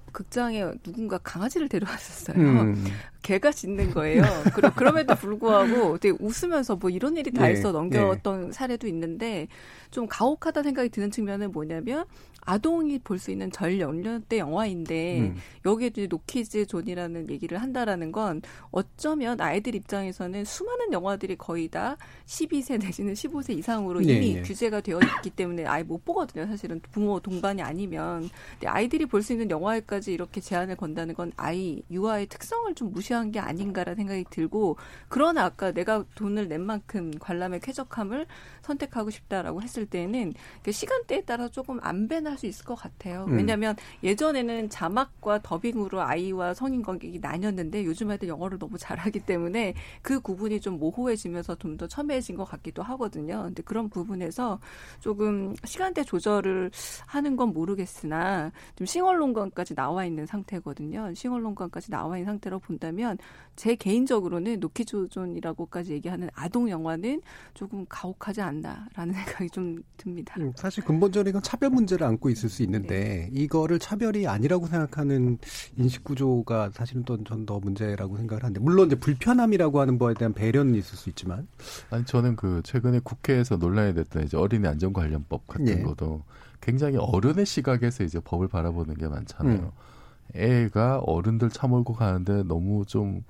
[0.10, 2.38] 극장에 누군가 강아지를 데려왔었어요.
[2.38, 2.86] 음.
[3.22, 4.24] 개가 짖는 거예요.
[4.54, 7.54] 그러, 그럼에도 불구하고 되게 웃으면서 뭐 이런 일이 다 네.
[7.54, 8.52] 있어 넘겼던 네.
[8.52, 9.48] 사례도 있는데
[9.92, 12.06] 좀 가혹하다 생각이 드는 측면은 뭐냐면
[12.46, 15.36] 아동이 볼 수 있는 절 연령대 영화인데 음.
[15.66, 23.14] 여기에 노키즈 존이라는 얘기를 한다라는 건 어쩌면 아이들 입장에서는 수많은 영화들이 거의 다 12세 내지는
[23.14, 24.42] 15세 이상으로 네, 이미 네.
[24.42, 26.48] 규제가 되어 있기 때문에 아예 못 보거든요.
[26.48, 31.84] 사실은 부모 동반이 아니면 근데 아이들이 볼 수 있는 영화에까지 이렇게 제한을 건다는 건 아이
[31.92, 34.78] 유아의 특성을 좀 무시한 게 아닌가라는 생각이 들고
[35.10, 38.26] 그러나 아까 내가 돈을 낸 만큼 관람의 쾌적함을
[38.62, 43.26] 선택하고 싶다라고 했을 때는 그 시간대에 따라 조금 안 배날 수 있을 것 같아요.
[43.28, 43.38] 음.
[43.38, 50.20] 왜냐하면 예전에는 자막과 더빙으로 아이와 성인 관객이 나뉘었는데 요즘 애들 영어를 너무 잘하기 때문에 그
[50.20, 53.44] 구분이 좀 모호해지면서 좀 더 첨예해진 것 같기도 하거든요.
[53.44, 54.60] 근데 그런 부분에서
[55.00, 56.72] 조금 시간대 조절을
[57.06, 61.14] 하는 건 모르겠으나 좀 싱얼롱관까지 나와 있는 상태거든요.
[61.16, 63.18] 싱얼롱관까지 나와 있는 상태로 본다면
[63.56, 67.22] 제 개인적으로는 노키조존이라고까지 얘기하는 아동 영화는
[67.54, 70.36] 조금 가혹하지 않나라는 생각이 좀 듭니다.
[70.40, 73.30] 음, 사실 근본적인 건 차별 문제를 안고 있을 수 있는데 네.
[73.32, 75.38] 이거를 차별이 아니라고 생각하는
[75.78, 80.98] 인식 구조가 사실은 또전더 문제라고 생각을 하는데 물론 이제 불편함이라고 하는 거에 대한 배려는 있을
[80.98, 81.48] 수 있지만
[81.90, 85.82] 아니 저는 그 최근에 국회에서 논란이 됐던 이제 어린이 안전 관련법 같은 네.
[85.82, 86.24] 것도
[86.62, 89.74] 굉장히 어른의 시각에서 이제 법을 바라보는 게 많잖아요.
[89.76, 90.36] 음.
[90.36, 93.24] 애가 어른들 차 몰고 가는데 너무 좀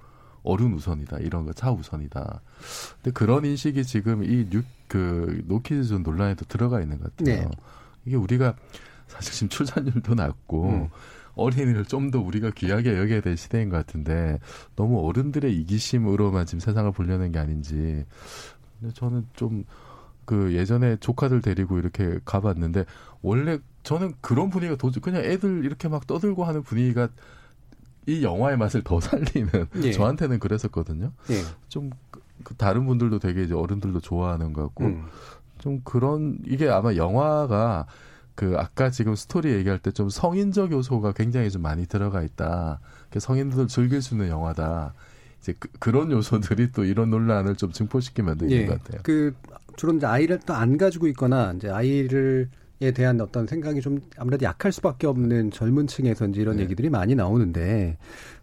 [0.49, 2.41] 어른 우선이다 이런 거 차 우선이다.
[2.95, 7.35] 근데 그런 인식이 지금 이그 노키즈존 논란에도 들어가 있는 것 같아요.
[7.35, 7.49] 네.
[8.05, 8.55] 이게 우리가
[9.07, 10.87] 사실 지금 출산율도 낮고 음.
[11.35, 14.39] 어린이를 좀 더 우리가 귀하게 여겨야 될 시대인 것 같은데
[14.75, 18.05] 너무 어른들의 이기심으로만 지금 세상을 보려는 게 아닌지.
[18.79, 22.85] 근데 저는 좀그 예전에 조카들 데리고 이렇게 가봤는데
[23.21, 27.07] 원래 저는 그런 분위기가 도저히 그냥 애들 이렇게 막 떠들고 하는 분위기가
[28.09, 29.49] 이 영화의 맛을 더 살리는
[29.83, 29.91] 예.
[29.91, 31.11] 저한테는 그랬었거든요.
[31.29, 31.41] 예.
[31.69, 31.91] 좀
[32.43, 35.05] 그 다른 분들도 되게 이제 어른들도 좋아하는 것 같고 음.
[35.57, 37.85] 좀 그런 이게 아마 영화가
[38.35, 42.79] 그 아까 지금 스토리 얘기할 때 좀 성인적 요소가 굉장히 좀 많이 들어가 있다.
[43.17, 44.93] 성인들 즐길 수 있는 영화다.
[45.41, 48.65] 이제 그, 런 요소들이 또 이런 논란을 좀 증폭시키면 되는 예.
[48.65, 49.01] 것 같아요.
[49.03, 49.35] 그
[49.75, 52.49] 주로 이제 아이를 또 안 가지고 있거나 이제 아이를
[52.81, 56.63] 에 대한 어떤 생각이 좀 아무래도 약할 수밖에 없는 젊은 층에서 이제 이런 네.
[56.63, 57.97] 얘기들이 많이 나오는데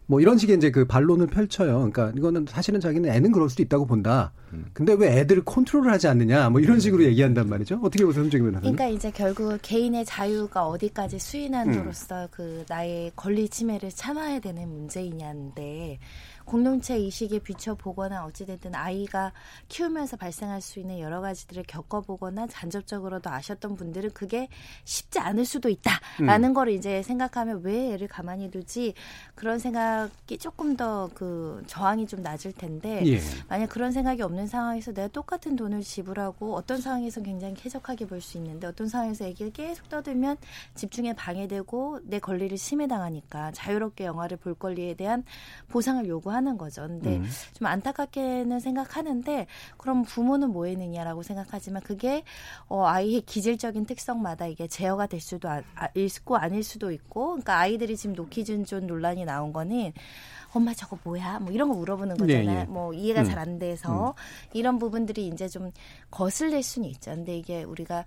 [0.04, 1.90] 뭐 이런 식의 이제 그 반론을 펼쳐요.
[1.90, 4.32] 그러니까 이거는 사실은 자기는 애는 그럴 수도 있다고 본다.
[4.52, 4.66] 음.
[4.72, 6.50] 근데 왜 애들을 컨트롤을 하지 않느냐.
[6.50, 7.80] 뭐 이런 식으로 얘기한단 말이죠.
[7.82, 8.60] 어떻게 보세요, 변호사님?
[8.60, 12.28] 그러니까 이제 결국 개인의 자유가 어디까지 수인한으로서 음.
[12.30, 15.98] 그 나의 권리 침해를 참아야 되는 문제이냐인데
[16.46, 19.32] 공동체 의식에 비춰보거나 어찌됐든 아이가
[19.68, 24.48] 키우면서 발생할 수 있는 여러 가지들을 겪어보거나 간접적으로도 아셨던 분들은 그게
[24.84, 26.54] 쉽지 않을 수도 있다라는 음.
[26.54, 28.94] 걸 이제 생각하면 왜 애를 가만히 두지
[29.34, 33.20] 그런 생각이 조금 더 그 저항이 좀 낮을 텐데 예.
[33.48, 38.38] 만약 그런 생각이 없는 상황에서 내가 똑같은 돈을 지불하고 어떤 상황에서 굉장히 쾌적하게 볼 수
[38.38, 40.36] 있는데 어떤 상황에서 애기를 계속 떠들면
[40.74, 45.22] 집중에 방해되고 내 권리를 침해당하니까 자유롭게 영화를 볼 권리에 대한
[45.68, 46.82] 보상을 요구하는 하는 거죠.
[46.82, 47.26] 근데 음.
[47.54, 52.22] 좀 안타깝게는 생각하는데 그럼 부모는 뭐 했느냐라고 생각하지만 그게
[52.68, 57.58] 어, 아이의 기질적인 특성마다 이게 제어가 될 수도 아, 아, 있고 아닐 수도 있고 그러니까
[57.58, 59.92] 아이들이 지금 노키준존 논란이 나온 거는
[60.56, 61.38] 엄마 저거 뭐야?
[61.40, 62.46] 뭐 이런 거 물어보는 네, 거잖아요.
[62.46, 62.64] 네, 네.
[62.70, 63.24] 뭐 이해가 음.
[63.26, 64.12] 잘안 돼서 음.
[64.52, 65.70] 이런 부분들이 이제 좀
[66.10, 67.12] 거슬릴 수는 있죠.
[67.12, 68.04] 근데 이게 우리가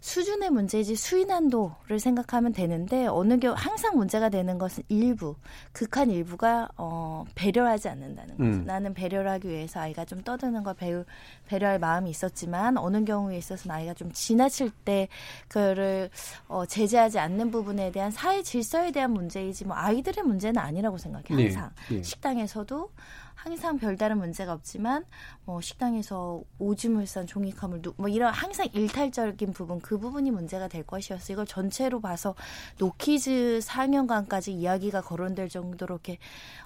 [0.00, 5.34] 수준의 문제지 수위난도를 생각하면 되는데 어느 경우 항상 문제가 되는 것은 일부
[5.72, 8.42] 극한 일부가 어 배려하지 않는다는 거죠.
[8.42, 8.64] 음.
[8.64, 11.04] 나는 배려를 하기 위해서 아이가 좀 떠드는 걸 배우
[11.46, 15.08] 배려할 마음이 있었지만 어느 경우에 있어서는 아이가 좀 지나칠 때
[15.48, 16.10] 그를
[16.46, 21.36] 어 제재하지 않는 부분에 대한 사회 질서에 대한 문제이지 뭐 아이들의 문제는 아니라고 생각해요.
[21.36, 21.44] 네.
[21.44, 21.70] 항상.
[21.87, 21.87] 네.
[21.92, 22.02] 예.
[22.02, 22.90] 식당에서도
[23.34, 25.04] 항상 별다른 문제가 없지만
[25.44, 30.82] 뭐 식당에서 오줌을 싼 종이컵을 누, 뭐 이런 항상 일탈적인 부분 그 부분이 문제가 될
[30.82, 31.32] 것이었어.
[31.32, 32.34] 이걸 전체로 봐서
[32.78, 36.18] 노키즈 4년간까지 이야기가 거론될 정도로 이렇게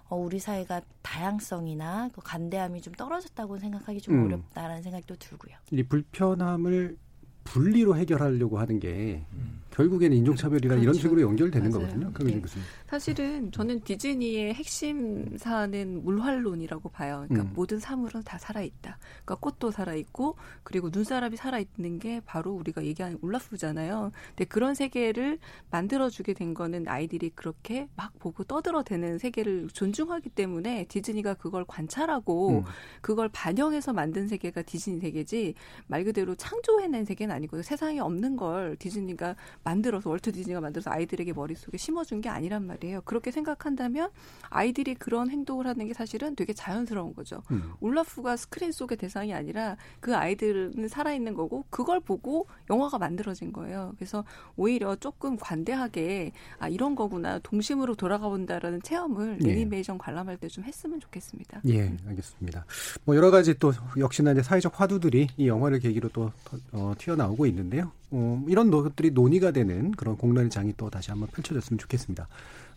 [0.08, 4.24] 어, 우리 사회가 다양성이나 그 간대함이 좀 떨어졌다고 생각하기 좀 음.
[4.26, 5.54] 어렵다라는 생각도 들고요.
[5.70, 6.96] 이 불편함을
[7.44, 9.61] 분리로 해결하려고 하는 게 음.
[9.72, 10.82] 결국에는 인종차별이나 그렇죠.
[10.82, 11.86] 이런 식으로 연결되는 맞아요.
[11.86, 12.12] 거거든요.
[12.24, 12.40] 네.
[12.40, 12.66] 교수님.
[12.86, 17.24] 사실은 저는 디즈니의 핵심 사안은 물활론이라고 봐요.
[17.28, 17.54] 그러니까 음.
[17.54, 18.98] 모든 사물은 다 살아있다.
[19.24, 24.12] 그러니까 꽃도 살아있고 그리고 눈사람이 살아있는 게 바로 우리가 얘기하는 울라프잖아요.
[24.28, 25.38] 근데 그런 세계를
[25.70, 32.64] 만들어주게 된 거는 아이들이 그렇게 막 보고 떠들어대는 세계를 존중하기 때문에 디즈니가 그걸 관찰하고 음.
[33.00, 35.54] 그걸 반영해서 만든 세계가 디즈니 세계지
[35.86, 37.62] 말 그대로 창조해낸 세계는 아니고요.
[37.62, 39.34] 세상에 없는 걸 디즈니가
[39.64, 43.00] 만들어서 월트 디즈니가 만들어서 아이들에게 머릿속에 심어준 게 아니란 말이에요.
[43.02, 44.10] 그렇게 생각한다면
[44.50, 47.42] 아이들이 그런 행동을 하는 게 사실은 되게 자연스러운 거죠.
[47.50, 47.72] 음.
[47.80, 53.92] 울라프가 스크린 속의 대상이 아니라 그 아이들은 살아있는 거고 그걸 보고 영화가 만들어진 거예요.
[53.96, 54.24] 그래서
[54.56, 59.50] 오히려 조금 관대하게 아 이런 거구나 동심으로 돌아가 본다라는 체험을 예.
[59.52, 61.62] 애니메이션 관람할 때 좀 했으면 좋겠습니다.
[61.68, 62.66] 예, 알겠습니다.
[63.06, 66.30] 뭐 여러 가지 또 역시나 이제 사회적 화두들이 이 영화를 계기로 또
[66.72, 67.90] 어, 튀어나오고 있는데요.
[68.12, 72.28] 어, 이런 것들이 논의가 되는 그런 공론의 장이 또 다시 한번 펼쳐졌으면 좋겠습니다.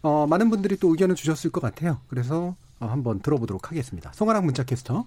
[0.02, 2.00] 어, 많은 분들이 또 의견을 주셨을 것 같아요.
[2.08, 4.12] 그래서 어, 한번 들어보도록 하겠습니다.
[4.14, 5.06] 송아랑 문자캐스터.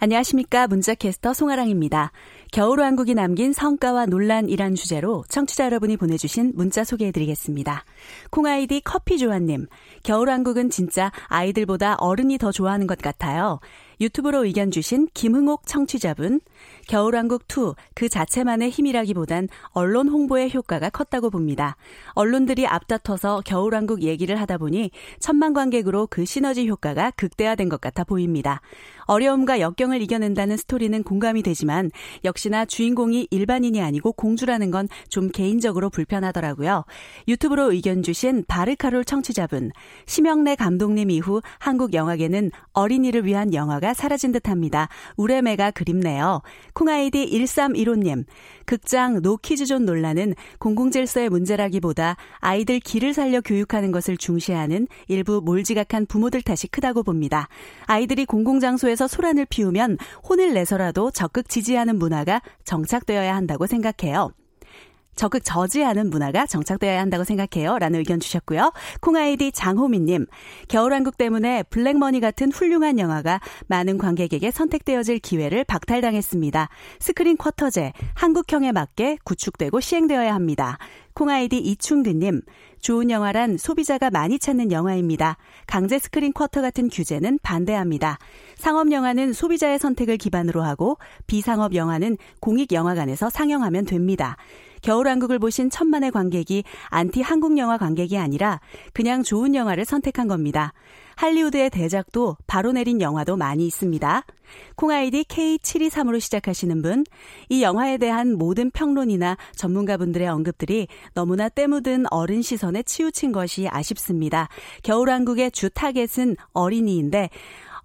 [0.00, 0.68] 안녕하십니까.
[0.68, 2.12] 문자캐스터 송아랑입니다.
[2.52, 7.84] 겨울왕국이 남긴 성과와 논란이란 주제로 청취자 여러분이 보내주신 문자 소개해드리겠습니다.
[8.30, 9.66] 콩아이디 커피조아님.
[10.04, 13.58] 겨울왕국은 진짜 아이들보다 어른이 더 좋아하는 것 같아요.
[14.00, 16.40] 유튜브로 의견 주신 김흥옥 청취자분,
[16.88, 21.76] 겨울왕국 2 그 자체만의 힘이라기보단 언론 홍보의 효과가 컸다고 봅니다.
[22.12, 28.60] 언론들이 앞다퉈서 겨울왕국 얘기를 하다 보니 천만 관객으로 그 시너지 효과가 극대화된 것 같아 보입니다.
[29.06, 31.90] 어려움과 역경을 이겨낸다는 스토리는 공감이 되지만
[32.24, 36.84] 역시나 주인공이 일반인이 아니고 공주라는 건 좀 개인적으로 불편하더라고요.
[37.26, 39.70] 유튜브로 의견 주신 바르카롤 청취자분,
[40.06, 44.88] 심영래 감독님 이후 한국 영화계는 어린이를 위한 영화가 사라진 듯합니다.
[45.16, 46.42] 우레메가 그립네요.
[46.78, 48.24] 콩아이디 1315님,
[48.64, 56.68] 극장 노키즈존 논란은 공공질서의 문제라기보다 아이들 길을 살려 교육하는 것을 중시하는 일부 몰지각한 부모들 탓이
[56.68, 57.48] 크다고 봅니다.
[57.86, 59.98] 아이들이 공공장소에서 소란을 피우면
[60.28, 64.30] 혼을 내서라도 적극 지지하는 문화가 정착되어야 한다고 생각해요.
[65.18, 67.78] 적극 저지하는 문화가 정착되어야 한다고 생각해요.
[67.78, 68.72] 라는 의견 주셨고요.
[69.00, 70.26] 콩아이디 장호민님,
[70.68, 76.68] 겨울왕국 때문에 블랙머니 같은 훌륭한 영화가 많은 관객에게 선택되어질 기회를 박탈당했습니다.
[77.00, 80.78] 스크린 쿼터제, 한국형에 맞게 구축되고 시행되어야 합니다.
[81.14, 82.42] 콩아이디 이충근님,
[82.80, 85.36] 좋은 영화란 소비자가 많이 찾는 영화입니다.
[85.66, 88.18] 강제 스크린 쿼터 같은 규제는 반대합니다.
[88.56, 90.96] 상업 영화는 소비자의 선택을 기반으로 하고
[91.26, 94.36] 비상업 영화는 공익 영화관에서 상영하면 됩니다.
[94.82, 98.60] 겨울왕국을 보신 천만의 관객이 안티 한국 영화 관객이 아니라
[98.92, 100.72] 그냥 좋은 영화를 선택한 겁니다.
[101.16, 104.24] 할리우드의 대작도 바로 내린 영화도 많이 있습니다.
[104.76, 107.04] 콩아이디 K723으로 시작하시는 분,
[107.48, 114.48] 이 영화에 대한 모든 평론이나 전문가분들의 언급들이 너무나 때묻은 어른 시선에 치우친 것이 아쉽습니다.
[114.84, 117.30] 겨울왕국의 주 타겟은 어린이인데,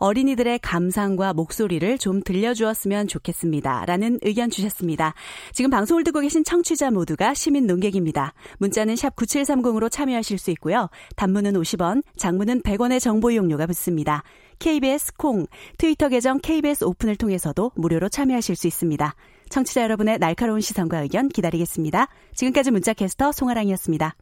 [0.03, 3.85] 어린이들의 감상과 목소리를 좀 들려주었으면 좋겠습니다.
[3.85, 5.13] 라는 의견 주셨습니다.
[5.53, 8.33] 지금 방송을 듣고 계신 청취자 모두가 시민 논객입니다.
[8.57, 10.89] 문자는 샵 9730으로 참여하실 수 있고요.
[11.15, 14.23] 단문은 50원, 장문은 100원의 정보 이용료가 붙습니다.
[14.59, 15.45] KBS 콩,
[15.77, 19.15] 트위터 계정 KBS 오픈을 통해서도 무료로 참여하실 수 있습니다.
[19.47, 22.09] 청취자 여러분의 날카로운 시선과 의견 기다리겠습니다.
[22.35, 24.17] 지금까지 문자캐스터 송아랑이었습니다.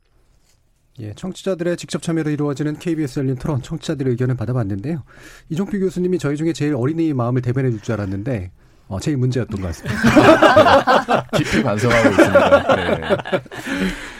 [1.01, 5.03] 예, 청취자들의 직접 참여로 이루어지는 KBS 열린 토론 청취자들의 의견을 받아봤는데요.
[5.49, 8.51] 이종필 교수님이 저희 중에 제일 어린이 마음을 대변해 줄 줄 알았는데
[8.87, 11.25] 어, 제일 문제였던 것 같습니다.
[11.35, 12.75] 깊이 반성하고 있습니다.
[12.75, 13.01] 네.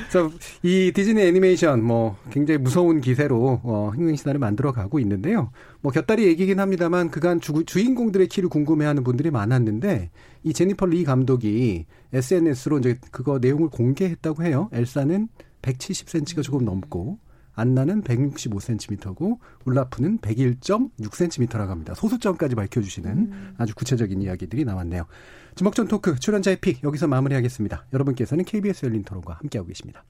[0.10, 0.32] 그래서
[0.64, 5.52] 이 디즈니 애니메이션 뭐 굉장히 무서운 기세로 어, 흥행신화를 만들어 가고 있는데요.
[5.82, 10.10] 뭐 곁다리 얘기긴 합니다만 그간 주, 주인공들의 키를 궁금해하는 분들이 많았는데
[10.44, 14.70] 이 제니퍼 리 감독이 SNS로 이제 그거 내용을 공개했다고 해요.
[14.74, 15.28] 엘사는
[15.62, 17.20] 170cm가 조금 넘고
[17.54, 21.94] 안나는 165cm고 울라프는 101.6cm라고 합니다.
[21.94, 23.54] 소수점까지 밝혀주시는 음.
[23.58, 25.06] 아주 구체적인 이야기들이 나왔네요.
[25.56, 27.88] 주먹전 토크 출연자의 픽 여기서 마무리하겠습니다.
[27.94, 30.06] 여러분께서는 KBS 열린 토론과 함께하고 계십니다.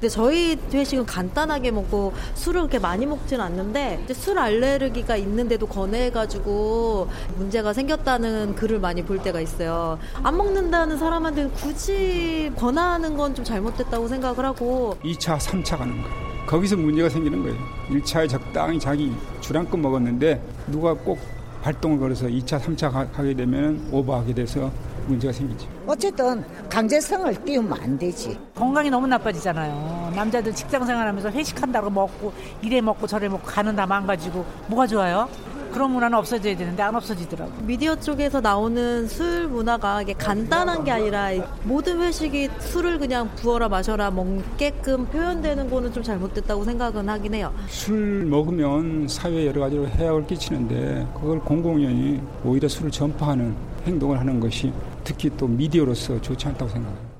[0.00, 7.72] 근데 저희 회식은 간단하게 먹고 술을 그렇게 많이 먹지는 않는데 술 알레르기가 있는데도 권해가지고 문제가
[7.72, 9.98] 생겼다는 글을 많이 볼 때가 있어요.
[10.22, 16.46] 안 먹는다는 사람한테 굳이 권하는 건 좀 잘못됐다고 생각을 하고 2차, 3차 가는 거예요.
[16.46, 17.56] 거기서 문제가 생기는 거예요.
[17.90, 21.18] 1차에 적당히 자기 줄한껏 먹었는데 누가 꼭
[21.62, 24.70] 발동을 걸어서 2차, 3차 가 게 되면 오버하게 돼서
[25.06, 25.68] 문제가 생기죠.
[25.86, 28.38] 어쨌든 강제성을 띄우면 안 되지.
[28.54, 30.12] 건강이 너무 나빠지잖아요.
[30.14, 32.32] 남자들 직장 생활하면서 회식한다고 먹고
[32.62, 35.28] 이래 먹고 저래 먹고 가는 다 망가지고 뭐가 좋아요?
[35.72, 37.52] 그런 문화는 없어져야 되는데 안 없어지더라고.
[37.64, 41.28] 미디어 쪽에서 나오는 술 문화가 이게 간단한 게 아니라
[41.64, 47.52] 모든 회식이 술을 그냥 부어라 마셔라 먹게끔 표현되는 거는 좀 잘못됐다고 생각은 하긴 해요.
[47.68, 53.54] 술 먹으면 사회에 여러 가지로 해악을 끼치는데 그걸 공공연히 오히려 술을 전파하는
[53.86, 54.72] 행동을 하는 것이
[55.06, 57.16] 특히 또 미디어로서 좋지 않다고 생각합니다.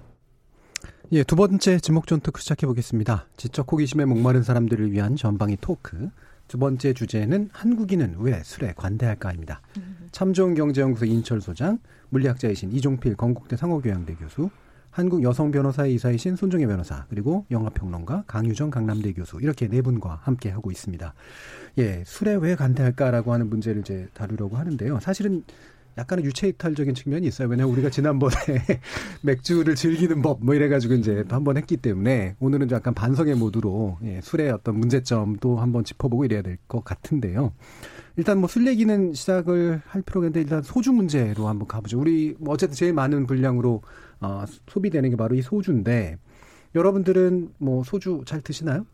[1.13, 3.29] 예, 두 번째 지목전 토크 시작해 보겠습니다.
[3.37, 6.11] 지적 호기심에 목마른 사람들을 위한 전방위 토크.
[6.49, 9.63] 두 번째 주제는 한국인은 왜 술에 관대할까입니다.
[9.79, 10.09] 음.
[10.11, 11.79] 참 좋은 경제연구소 인철 소장,
[12.09, 14.51] 물리학자이신 이종필 건국대 상호교양대 교수,
[14.91, 20.51] 한국 여성 변호사의 이사이신 손종혜 변호사, 그리고 영화평론가 강유정 강남대 교수 이렇게 네 분과 함께
[20.51, 21.15] 하고 있습니다.
[21.79, 24.99] 예, 술에 왜 관대할까라고 하는 문제를 이제 다루려고 하는데요.
[25.01, 25.45] 사실은
[25.99, 27.49] 약간의 유체 이탈적인 측면이 있어요.
[27.49, 28.35] 왜냐하면 우리가 지난번에
[29.23, 34.51] 맥주를 즐기는 법 뭐 이래가지고 이제 또한번 했기 때문에 오늘은 약간 반성의 모드로 예, 술의
[34.51, 37.53] 어떤 문제점도 한번 짚어보고 이래야 될 것 같은데요.
[38.17, 41.99] 일단 뭐 술 얘기는 시작을 할 필요가 있는데 일단 소주 문제로 한번 가보죠.
[42.01, 43.83] 우리 뭐 어쨌든 제일 많은 분량으로
[44.21, 46.19] 어, 소비되는 게 바로 이 소주인데
[46.75, 48.85] 여러분들은 뭐 소주 잘 드시나요?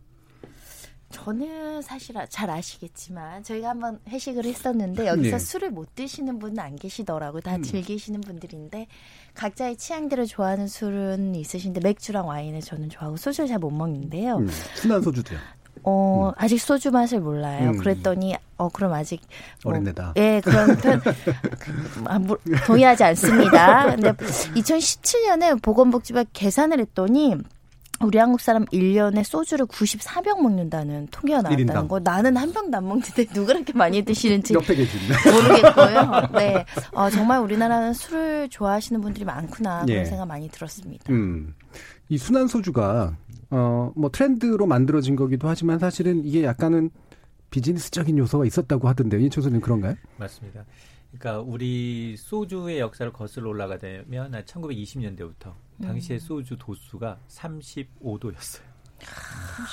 [1.12, 5.38] 저는 사실 아, 잘 아시겠지만 저희가 한번 회식을 했었는데 여기서 네.
[5.38, 7.42] 술을 못 드시는 분은 안 계시더라고요.
[7.42, 7.62] 다 음.
[7.62, 8.88] 즐기시는 분들인데
[9.34, 14.38] 각자의 취향대로 좋아하는 술은 있으신데 맥주랑 와인을 저는 좋아하고 소주를 잘 못 먹는데요.
[14.38, 14.48] 음.
[14.74, 15.38] 순한 소주도요.
[15.84, 16.34] 어, 음.
[16.36, 17.70] 아직 소주 맛을 몰라요.
[17.70, 17.76] 음.
[17.78, 19.20] 그랬더니, 어, 그럼 아직.
[19.64, 20.14] 뭐, 어린애다.
[20.16, 21.00] 예, 그런 편,
[22.06, 22.36] 아, 뭐,
[22.66, 23.90] 동의하지 않습니다.
[23.94, 24.12] 근데
[24.54, 27.36] 2017년에 보건복지부 계산을 했더니,
[28.02, 31.88] 우리 한국 사람 1년에 소주를 94병 먹는다는 통계가 나왔다는 1인당.
[31.88, 32.00] 거.
[32.00, 36.28] 나는 한 병도 안 먹는데 누가 그렇게 많이 드시는지 모르겠고요.
[36.34, 36.64] 네.
[36.92, 39.84] 어, 정말 우리나라는 술을 좋아하시는 분들이 많구나.
[39.84, 40.04] 그런 예.
[40.04, 41.12] 생각 많이 들었습니다.
[41.12, 41.54] 음.
[42.08, 43.16] 이 순한 소주가
[43.50, 46.90] 어, 뭐 트렌드로 만들어진 거기도 하지만 사실은 이게 약간은
[47.52, 49.20] 비즈니스적인 요소가 있었다고 하던데요.
[49.20, 49.94] 이철수님 그런가요?
[50.16, 50.64] 맞습니다.
[51.12, 56.18] 그러니까 우리 소주의 역사를 거슬러 올라가면 1920년대부터 당시에 음.
[56.18, 58.62] 소주 도수가 35도였어요.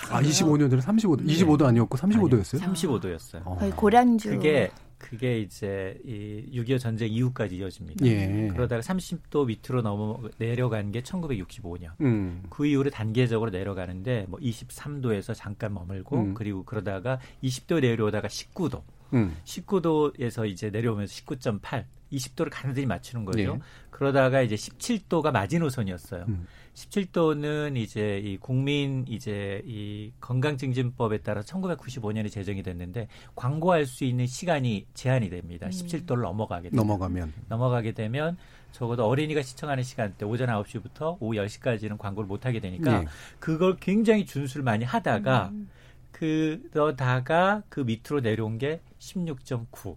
[0.10, 2.62] 아, 25년 전에 35도, 25도 아니었고 35도였어요?
[2.62, 3.42] 아니요, 35도였어요.
[3.46, 3.58] 어.
[3.76, 4.30] 고량주.
[4.32, 8.06] 그게 그게 이제 이 6.25 전쟁 이후까지 이어집니다.
[8.06, 8.50] 예.
[8.52, 11.92] 그러다가 30도 밑으로 넘어 내려간 게 1965년.
[12.02, 12.44] 음.
[12.50, 16.34] 그 이후로 단계적으로 내려가는데 뭐 23도에서 잠깐 머물고 음.
[16.36, 18.84] 그리고 그러다가 20도 내려오다가 19도.
[19.14, 19.36] 음.
[19.46, 23.40] 19도에서 이제 내려오면서 19.8, 20도를 가느들이 맞추는 거죠.
[23.40, 23.60] 예.
[23.90, 26.26] 그러다가 이제 17도가 마지노선이었어요.
[26.28, 26.46] 음.
[26.80, 34.86] 17도는 이제 이 국민 이제 이 건강증진법에 따라 1995년에 제정이 됐는데 광고할 수 있는 시간이
[34.94, 35.68] 제한이 됩니다.
[35.68, 35.72] 음.
[35.72, 36.78] 17도를 넘어가게 되면.
[36.88, 38.38] 넘어가면 넘어가게 되면
[38.72, 43.08] 적어도 어린이가 시청하는 시간대 오전 9시부터 오후 10시까지는 광고를 못 하게 되니까 네.
[43.40, 45.70] 그걸 굉장히 준수를 많이 하다가 음.
[46.12, 49.96] 그러다가 그 밑으로 내려온 게 16.9.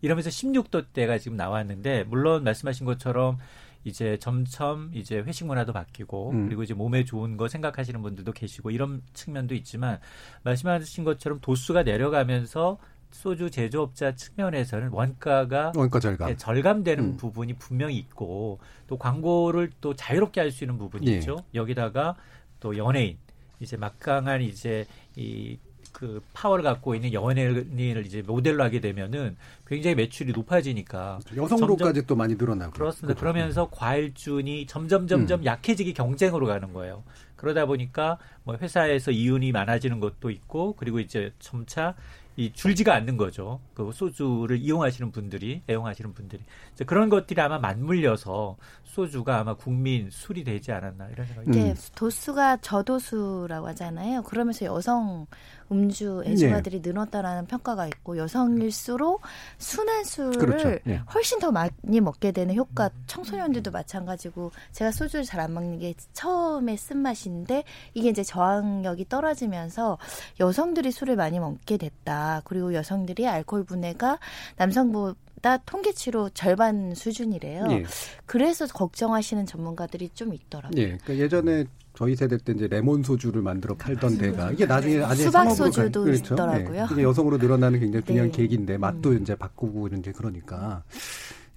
[0.00, 3.38] 이러면서 16도 대가 지금 나왔는데 물론 말씀하신 것처럼
[3.84, 6.46] 이제 점점 이제 회식 문화도 바뀌고 음.
[6.46, 9.98] 그리고 이제 몸에 좋은 거 생각하시는 분들도 계시고 이런 측면도 있지만
[10.44, 12.78] 말씀하신 것처럼 도수가 내려가면서
[13.10, 17.16] 소주 제조업자 측면에서는 원가가 원가 절감 네, 절감되는 음.
[17.16, 21.16] 부분이 분명히 있고 또 광고를 또 자유롭게 할 수 있는 부분이 예.
[21.16, 21.36] 있죠.
[21.54, 22.14] 여기다가
[22.60, 23.18] 또 연예인
[23.60, 25.58] 이제 막강한 이제 이
[26.02, 31.44] 그 파워를 갖고 있는 연예인을 이제 모델로 하게 되면은 굉장히 매출이 높아지니까 그렇죠.
[31.44, 33.14] 여성으로까지 또 많이 늘어나고 그렇습니다.
[33.14, 33.20] 그렇죠.
[33.20, 35.44] 그러면서 과일준이 점점 점점 음.
[35.44, 37.04] 약해지기 경쟁으로 가는 거예요.
[37.36, 41.94] 그러다 보니까 뭐 회사에서 이윤이 많아지는 것도 있고 그리고 이제 점차
[42.36, 43.60] 이 줄지가 않는 거죠.
[43.74, 46.42] 그 소주를 이용하시는 분들이 애용하시는 분들이
[46.86, 51.74] 그런 것들이 아마 맞물려서 소주가 아마 국민 술이 되지 않았나 이런 생각이 듭니다.
[51.74, 54.22] 네, 도수가 저도수라고 하잖아요.
[54.22, 55.26] 그러면서 여성
[55.72, 56.90] 음주 애주가들이 네.
[56.90, 59.22] 늘었다라는 평가가 있고 여성일수록
[59.58, 60.78] 순한 술을 그렇죠.
[60.84, 61.00] 네.
[61.14, 62.90] 훨씬 더 많이 먹게 되는 효과.
[63.06, 67.64] 청소년들도 마찬가지고 제가 소주를 잘 안 먹는 게 처음에 쓴 맛인데
[67.94, 69.98] 이게 이제 저항력이 떨어지면서
[70.38, 72.42] 여성들이 술을 많이 먹게 됐다.
[72.44, 74.18] 그리고 여성들이 알코올 분해가
[74.56, 77.66] 남성보 다 통계치로 절반 수준이래요.
[77.72, 77.84] 예.
[78.26, 80.80] 그래서 걱정하시는 전문가들이 좀 있더라고요.
[80.80, 80.98] 예.
[80.98, 81.64] 그러니까 예전에
[81.94, 86.34] 저희 세대 때 이제 레몬 소주를 만들어 팔던 데가 이게 나중에 나중에 수박 소주도 그렇죠?
[86.34, 86.86] 있더라고요.
[86.86, 86.88] 네.
[86.92, 88.36] 이게 여성으로 늘어나는 굉장히 중요한 네.
[88.38, 89.20] 계기인데 맛도 음.
[89.20, 90.82] 이제 바꾸고 이제 그러니까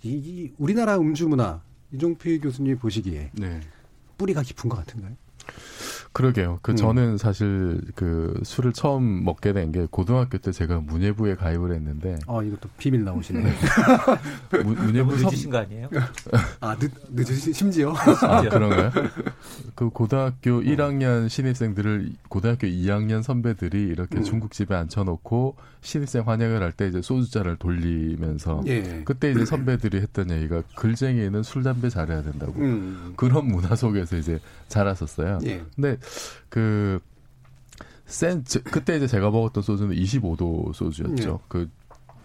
[0.04, 1.62] 이, 이 우리나라 음주 문화
[1.94, 3.62] 이종필 교수님 보시기에 네.
[4.18, 5.16] 뿌리가 깊은 것 같은가요?
[6.16, 6.60] 그러게요.
[6.62, 6.76] 그 음.
[6.78, 12.18] 저는 사실 그 술을 처음 먹게 된 게 고등학교 때 제가 문예부에 가입을 했는데.
[12.28, 13.44] 아 이것도 비밀 나오시네.
[13.44, 13.52] 네.
[14.64, 15.90] 문예부 늦으신 거 아니에요?
[16.62, 17.94] 아 늦, 늦으신 심지어.
[18.22, 18.92] 아 그런가요?
[19.76, 21.28] 그 고등학교 1학년 어.
[21.28, 24.24] 신입생들을 고등학교 2학년 선배들이 이렇게 음.
[24.24, 29.02] 중국집에 앉혀놓고 신입생 환영을 할 때 이제 소주잔을 돌리면서 예.
[29.06, 33.14] 그때 이제 선배들이 했던 얘기가 글쟁이는 술 담배 잘해야 된다고 음.
[33.16, 35.40] 그런 문화 속에서 이제 자랐었어요.
[35.46, 35.64] 예.
[35.76, 35.98] 근데
[36.50, 37.00] 그
[38.06, 41.32] 센, 그때 이제 제가 먹었던 소주는 25도 소주였죠.
[41.32, 41.38] 네.
[41.48, 41.70] 그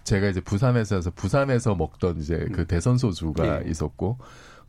[0.04, 2.66] 제가 이제 부산에서 서 부산에서 먹던 이제 그 음.
[2.66, 3.70] 대선 소주가 네.
[3.70, 4.18] 있었고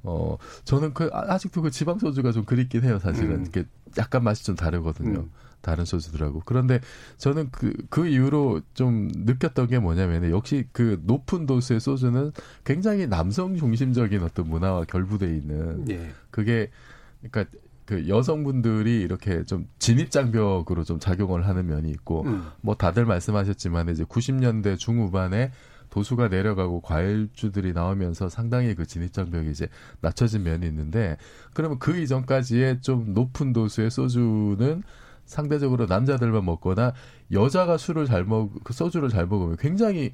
[0.03, 3.45] 어 저는 그 아, 아직도 그 지방 소주가 좀 그립긴 해요 사실은 음.
[3.47, 3.66] 이게
[3.97, 5.32] 약간 맛이 좀 다르거든요 음.
[5.62, 6.80] 다른 소주들하고 그런데
[7.18, 12.32] 저는 그그 그 이후로 좀 느꼈던 게 뭐냐면 역시 그 높은 도수의 소주는
[12.64, 16.12] 굉장히 남성 중심적인 어떤 문화와 결부돼 있는 네.
[16.32, 16.72] 그게
[17.22, 17.57] 그러니까
[17.92, 22.48] 그 여성분들이 이렇게 좀 진입 장벽으로 좀 작용을 하는 면이 있고 음.
[22.62, 25.52] 뭐 다들 말씀하셨지만 이제 90년대 중후반에
[25.89, 29.68] 도수가 내려가고 과일주들이 나오면서 상당히 그 진입 장벽이 이제
[30.00, 31.18] 낮춰진 면이 있는데
[31.54, 34.84] 그러면 그 이전까지의 좀 높은 도수의 소주는
[35.26, 36.94] 상대적으로 남자들만 먹거나
[37.34, 40.14] 여자가 술을 잘 먹, 그 소주를 잘 먹으면 굉장히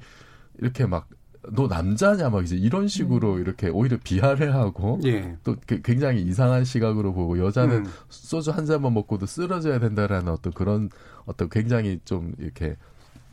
[0.58, 1.08] 이렇게 막
[1.52, 3.40] 너 남자냐 막 이제 이런 식으로 음.
[3.40, 5.36] 이렇게 오히려 비하를 하고 예.
[5.44, 7.92] 또그 굉장히 이상한 시각으로 보고 여자는 음.
[8.08, 10.90] 소주 한 잔만 먹고도 쓰러져야 된다라는 어떤 그런
[11.26, 12.76] 어떤 굉장히 좀 이렇게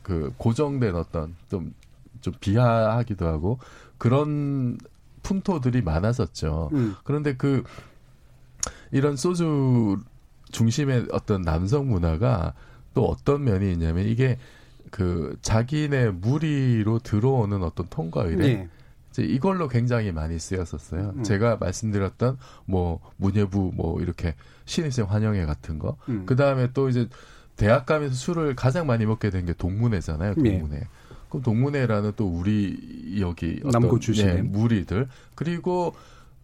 [0.02, 3.58] 그 고정된 어떤 좀좀 비하하기도 하고
[3.98, 4.78] 그런
[5.22, 6.70] 풍토들이 많았었죠.
[6.72, 6.94] 음.
[7.02, 7.64] 그런데 그
[8.92, 9.98] 이런 소주
[10.52, 12.54] 중심의 어떤 남성 문화가
[12.94, 14.38] 또 어떤 면이 있냐면 이게
[14.96, 18.68] 그 자기네 무리로 들어오는 어떤 통과 의뢰 네.
[19.10, 21.12] 이제 이걸로 굉장히 많이 쓰였었어요.
[21.16, 21.22] 음.
[21.22, 24.34] 제가 말씀드렸던 뭐 문예부 뭐 이렇게
[24.64, 25.98] 신입생 환영회 같은 거.
[26.08, 26.22] 음.
[26.24, 27.08] 그 다음에 또 이제
[27.56, 30.32] 대학 가면서 술을 가장 많이 먹게 된 게 동문회잖아요.
[30.38, 30.50] 네.
[30.52, 30.78] 동문회.
[30.78, 30.86] 네.
[31.28, 35.94] 그럼 동문회라는 또 우리 여기 남고 출신 네, 무리들 그리고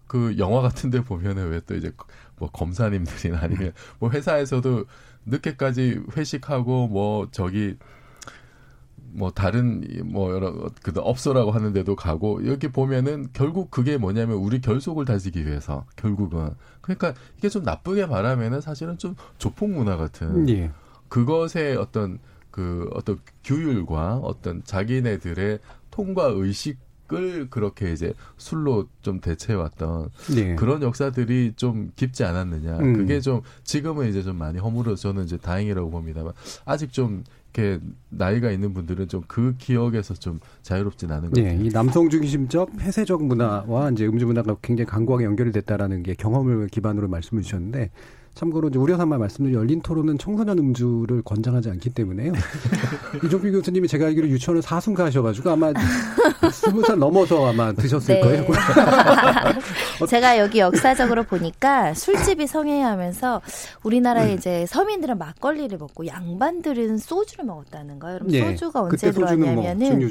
[0.06, 1.90] 그 영화 같은데 보면은 왜 또 이제
[2.36, 4.84] 뭐 검사님들이나 아니면 뭐 회사에서도
[5.24, 7.78] 늦게까지 회식하고 뭐 저기
[9.14, 15.04] 뭐 다른 뭐 여러 그 업소라고 하는데도 가고 여기 보면은 결국 그게 뭐냐면 우리 결속을
[15.04, 16.50] 다지기 위해서 결국은
[16.80, 20.70] 그러니까 이게 좀 나쁘게 말하면은 사실은 좀 조폭 문화 같은 예.
[21.08, 22.18] 그것의 어떤
[22.50, 25.58] 그 어떤 규율과 어떤 자기네들의
[25.90, 26.78] 통과 의식
[27.14, 30.54] 을 그렇게 이제 술로 좀 대체해왔던 네.
[30.54, 32.78] 그런 역사들이 좀 깊지 않았느냐.
[32.78, 32.94] 음.
[32.94, 36.32] 그게 좀 지금은 이제 좀 많이 허물어 저는 이제 다행이라고 봅니다만
[36.64, 37.22] 아직 좀
[37.54, 41.58] 이렇게 나이가 있는 분들은 좀 그 기억에서 좀 자유롭진 않은 것 같아요.
[41.58, 46.66] 네, 이 남성 중심적 폐쇄적 문화와 이제 음주 문화가 굉장히 강고하게 연결이 됐다라는 게 경험을
[46.68, 47.90] 기반으로 말씀을 주셨는데
[48.34, 52.32] 참고로 이제 우려 삼아 말씀드린 열린 토론은 청소년 음주를 권장하지 않기 때문에요.
[53.24, 55.72] 이종필 교수님이 제가 알기로 유치원을 사순가 하셔가지고 아마
[56.50, 58.20] 스무 살 넘어서 아마 드셨을 네.
[58.20, 58.46] 거예요.
[60.08, 63.42] 제가 여기 역사적으로 보니까 술집이 성행하면서
[63.84, 64.38] 우리나라에 음.
[64.38, 68.18] 이제 서민들은 막걸리를 먹고 양반들은 소주를 먹었다는 거예요.
[68.18, 68.50] 그럼 네.
[68.50, 70.08] 소주가 언제 뭐 들어왔냐면은 뭐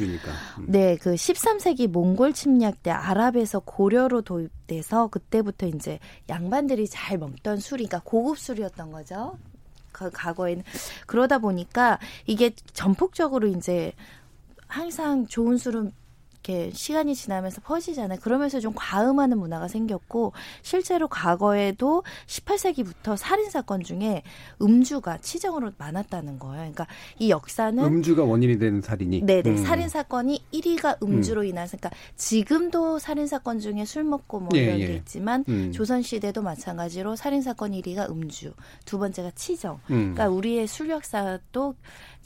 [0.59, 0.65] 음.
[0.67, 5.99] 네, 그 13세기 몽골 침략 때 아랍에서 고려로 도입돼서 그때부터 이제
[6.30, 9.38] 양반들이 잘 먹던 술이 그러니까 고급 술이었던 거죠.
[9.93, 10.66] 그 과거에는
[11.07, 13.93] 그러다 보니까 이게 전폭적으로 이제
[14.68, 15.93] 항상 좋은 술은
[16.44, 18.20] 이렇게 시간이 지나면서 퍼지잖아요.
[18.22, 20.34] 그러면서 좀 과음하는 문화가 생겼고
[20.64, 24.24] 실제로 과거에도 18세기부터 살인 사건 중에
[24.62, 26.58] 음주가 치정으로 많았다는 거예요.
[26.58, 26.88] 그러니까
[27.20, 29.58] 이 역사는 음주가 원인이 되는 살인이 네네 음.
[29.58, 31.46] 살인 사건이 1위가 음주로 음.
[31.46, 34.96] 인해서 그러니까 지금도 살인 사건 중에 술 먹고 뭐 예, 이런 게 예.
[34.96, 35.72] 있지만 음.
[35.72, 38.54] 조선 시대도 마찬가지로 살인 사건 1위가 음주,
[38.86, 39.80] 두 번째가 치정.
[39.92, 40.14] 음.
[40.14, 41.76] 그러니까 우리의 술 역사도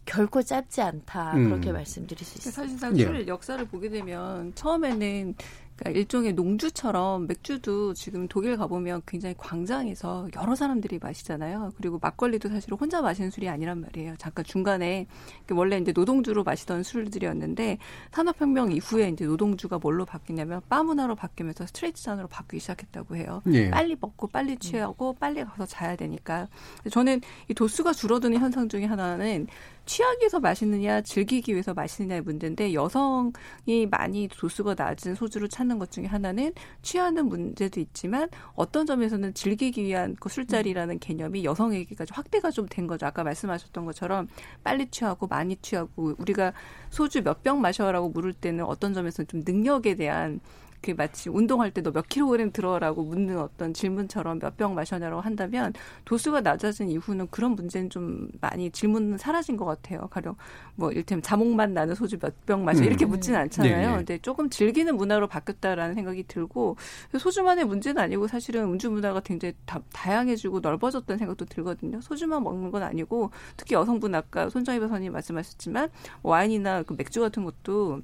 [0.05, 1.45] 결코 짧지 않다 음.
[1.45, 2.61] 그렇게 말씀드릴 수 있습니다.
[2.61, 3.27] 사실상 술 예.
[3.27, 5.35] 역사를 보게 되면 처음에는
[5.75, 11.73] 그러니까 일종의 농주처럼 맥주도 지금 독일 가보면 굉장히 광장에서 여러 사람들이 마시잖아요.
[11.77, 14.15] 그리고 막걸리도 사실 혼자 마시는 술이 아니란 말이에요.
[14.17, 15.05] 잠깐 중간에
[15.51, 17.77] 원래 이제 노동주로 마시던 술들이었는데
[18.11, 23.41] 산업혁명 이후에 이제 노동주가 뭘로 바뀌냐면 바 문화로 바뀌면서 스트레이트 잔으로 바뀌기 시작했다고 해요.
[23.51, 23.69] 예.
[23.69, 26.47] 빨리 먹고 빨리 취하고 빨리 가서 자야 되니까.
[26.89, 29.47] 저는 이 도수가 줄어드는 현상 중에 하나는
[29.85, 36.05] 취하기 위해서 마시느냐 즐기기 위해서 마시느냐의 문제인데 여성이 많이 도수가 낮은 소주를 찾는 것 중에
[36.05, 42.87] 하나는 취하는 문제도 있지만 어떤 점에서는 즐기기 위한 그 술자리라는 개념이 여성에게까지 확대가 좀 된
[42.87, 43.05] 거죠.
[43.05, 44.27] 아까 말씀하셨던 것처럼
[44.63, 46.51] 빨리 취하고 많이 취하고 우리가
[46.89, 50.39] 소주 몇 병 마셔라고 물을 때는 어떤 점에서는 좀 능력에 대한
[50.85, 55.73] 그 마치 운동할 때너몇 킬로그램 들어라고 묻는 어떤 질문처럼 몇 병 마셨냐고 한다면
[56.05, 60.07] 도수가 낮아진 이후는 그런 문제는 좀 많이 질문은 사라진 것 같아요.
[60.11, 60.35] 가령
[60.75, 63.09] 뭐 일테면 자몽만 나는 소주 몇 병 마셔 이렇게 음.
[63.09, 63.75] 묻지는 않잖아요.
[63.77, 63.95] 네, 네.
[63.97, 66.77] 근데 조금 즐기는 문화로 바뀌었다라는 생각이 들고
[67.17, 71.99] 소주만의 문제는 아니고 사실은 음주 문화가 굉장히 다, 다양해지고 넓어졌다는 생각도 들거든요.
[72.01, 75.89] 소주만 먹는 건 아니고 특히 여성분 아까 손정희 변호사님 말씀하셨지만
[76.21, 78.01] 와인이나 그 맥주 같은 것도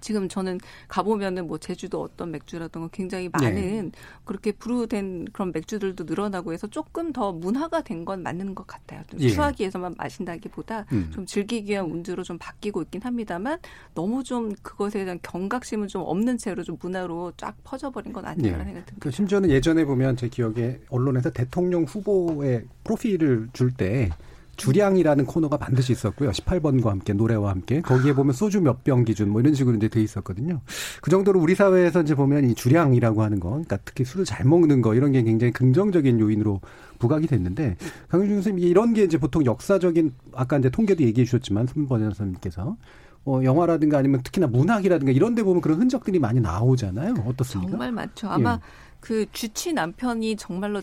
[0.00, 3.98] 지금 저는 가보면은 뭐 제주도 어떤 맥주라든가 굉장히 많은 네.
[4.24, 9.02] 그렇게 부르된 그런 맥주들도 늘어나고 해서 조금 더 문화가 된 건 맞는 것 같아요.
[9.08, 9.28] 좀 예.
[9.58, 11.10] 위해서만 마신다기보다 음.
[11.12, 13.58] 좀 즐기기 위한 운주로 좀 바뀌고 있긴 합니다만
[13.94, 18.64] 너무 좀 그것에 대한 경각심은 좀 없는 채로 좀 문화로 쫙 퍼져버린 건 아닌가라는 예.
[18.66, 18.96] 생각이 듭니다.
[19.00, 24.10] 그 심지어는 예전에 보면 제 기억에 언론에서 대통령 후보의 프로필을 줄때
[24.58, 26.30] 주량이라는 코너가 반드시 있었고요.
[26.32, 30.02] 18번과 함께 노래와 함께 거기에 보면 소주 몇 병 기준 뭐 이런 식으로 이제 돼
[30.02, 30.60] 있었거든요.
[31.00, 34.82] 그 정도로 우리 사회에서 이제 보면 이 주량이라고 하는 거, 그러니까 특히 술을 잘 먹는
[34.82, 36.60] 거 이런 게 굉장히 긍정적인 요인으로
[36.98, 37.76] 부각이 됐는데
[38.08, 42.76] 강윤중 선생님 이런 게 이제 보통 역사적인 아까 이제 통계도 얘기해 주셨지만 손번 선생님께서
[43.24, 47.14] 어, 영화라든가 아니면 특히나 문학이라든가 이런 데 보면 그런 흔적들이 많이 나오잖아요.
[47.26, 47.70] 어떻습니까?
[47.70, 48.28] 정말 많죠.
[48.28, 48.58] 아마 예.
[49.00, 50.80] 그 주치 남편이 정말로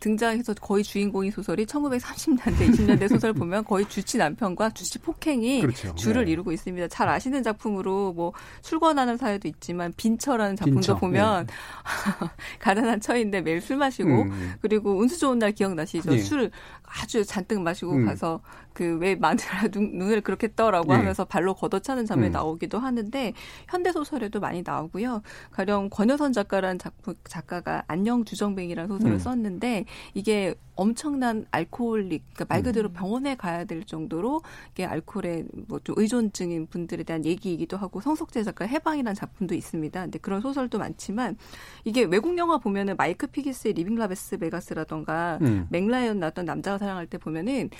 [0.00, 5.94] 등장해서 거의 주인공인 소설이 1930년대, 20년대 소설 보면 거의 주치 남편과 주치 폭행이 그렇죠.
[5.94, 6.32] 주를 네.
[6.32, 6.88] 이루고 있습니다.
[6.88, 8.32] 잘 아시는 작품으로 뭐
[8.62, 10.96] 출권하는 사회도 있지만 빈처라는 작품도 빈처.
[10.96, 11.52] 보면 네.
[12.60, 14.54] 가난한 처인데 매일 술 마시고 음.
[14.60, 16.10] 그리고 운수 좋은 날 기억나시죠?
[16.10, 16.18] 네.
[16.18, 16.50] 술
[16.88, 18.06] 아주 잔뜩 마시고 음.
[18.06, 18.40] 가서
[18.72, 20.98] 그 왜 마누라 눈 을 그렇게 떠라고 네.
[20.98, 22.32] 하면서 발로 걷어차는 장면이 음.
[22.32, 23.32] 나오기도 하는데
[23.68, 25.22] 현대 소설에도 많이 나오고요.
[25.50, 29.18] 가령 권여선 작가라는 작품 작가가 안녕 주정뱅이라는 소설을 음.
[29.18, 29.84] 썼는데
[30.14, 32.92] 이게 엄청난 alcoholic, 그러니까 말 그대로 음.
[32.92, 38.64] 병원에 가야 될 정도로 이게 알코올에 뭐 좀 의존증인 분들에 대한 얘기이기도 하고 성석재 작가
[38.64, 40.00] 해방이라는 작품도 있습니다.
[40.02, 41.36] 근데 그런 소설도 많지만
[41.84, 45.66] 이게 외국 영화 보면은 마이크 피기스의 Leaving Las Vegas라던가 음.
[45.70, 47.70] 맥라이언 나왔던 남자가 사랑할 때 보면은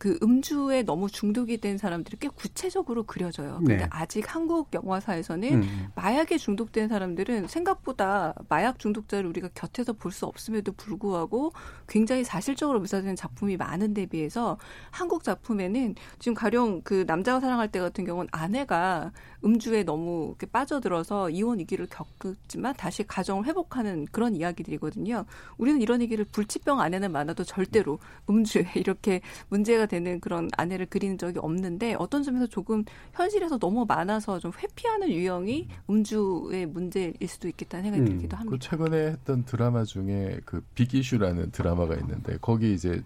[0.00, 3.56] 그 음주에 너무 중독이 된 사람들이 꽤 구체적으로 그려져요.
[3.58, 3.86] 근데 네.
[3.90, 5.88] 아직 한국 영화사에서는 음.
[5.94, 11.52] 마약에 중독된 사람들은 생각보다 마약 중독자를 우리가 곁에서 볼 수 없음에도 불구하고
[11.86, 14.58] 굉장히 사실적으로 묘사되는 작품이 많은 데 비해서
[14.90, 19.12] 한국 작품에는 지금 가령 그 남자가 사랑할 때 같은 경우는 아내가
[19.44, 25.24] 음주에 너무 이렇게 빠져들어서 이혼 위기를 겪었지만 다시 가정을 회복하는 그런 이야기들이거든요.
[25.58, 27.98] 우리는 이런 얘기를 불치병 아내는 많아도 절대로
[28.28, 34.38] 음주에 이렇게 문제가 되는 그런 아내를 그리는 적이 없는데 어떤 점에서 조금 현실에서 너무 많아서
[34.38, 38.50] 좀 회피하는 유형이 음주의 문제일 수도 있겠다는 생각이 들기도 합니다.
[38.50, 43.02] 그 최근에 했던 드라마 중에 그 빅이슈라는 드라마가 있는데 거기 이제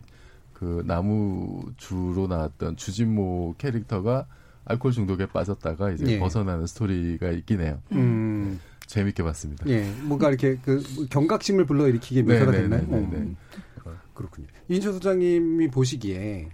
[0.53, 4.27] 그 나무주로 나왔던 주진모 캐릭터가
[4.67, 6.19] 알코올 중독에 빠졌다가 이제 예.
[6.19, 7.81] 벗어나는 스토리가 있긴 해요.
[7.93, 8.61] 음.
[8.87, 9.67] 재밌게 봤습니다.
[9.69, 12.87] 예, 뭔가 이렇게 그 경각심을 불러일으키게 묘사가 네, 네, 됐나요?
[12.87, 13.35] 네, 네, 네.
[14.15, 14.17] 음.
[14.17, 14.47] 그렇군요.
[14.69, 16.49] 이인철 소장님이 보시기에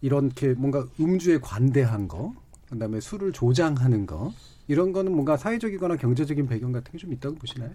[0.00, 2.34] 이렇게 뭔가 음주에 관대한 거,
[2.70, 4.32] 그다음에 술을 조장하는 거
[4.68, 7.70] 이런 거는 뭔가 사회적이거나 경제적인 배경 같은 게 좀 있다고 보시나요?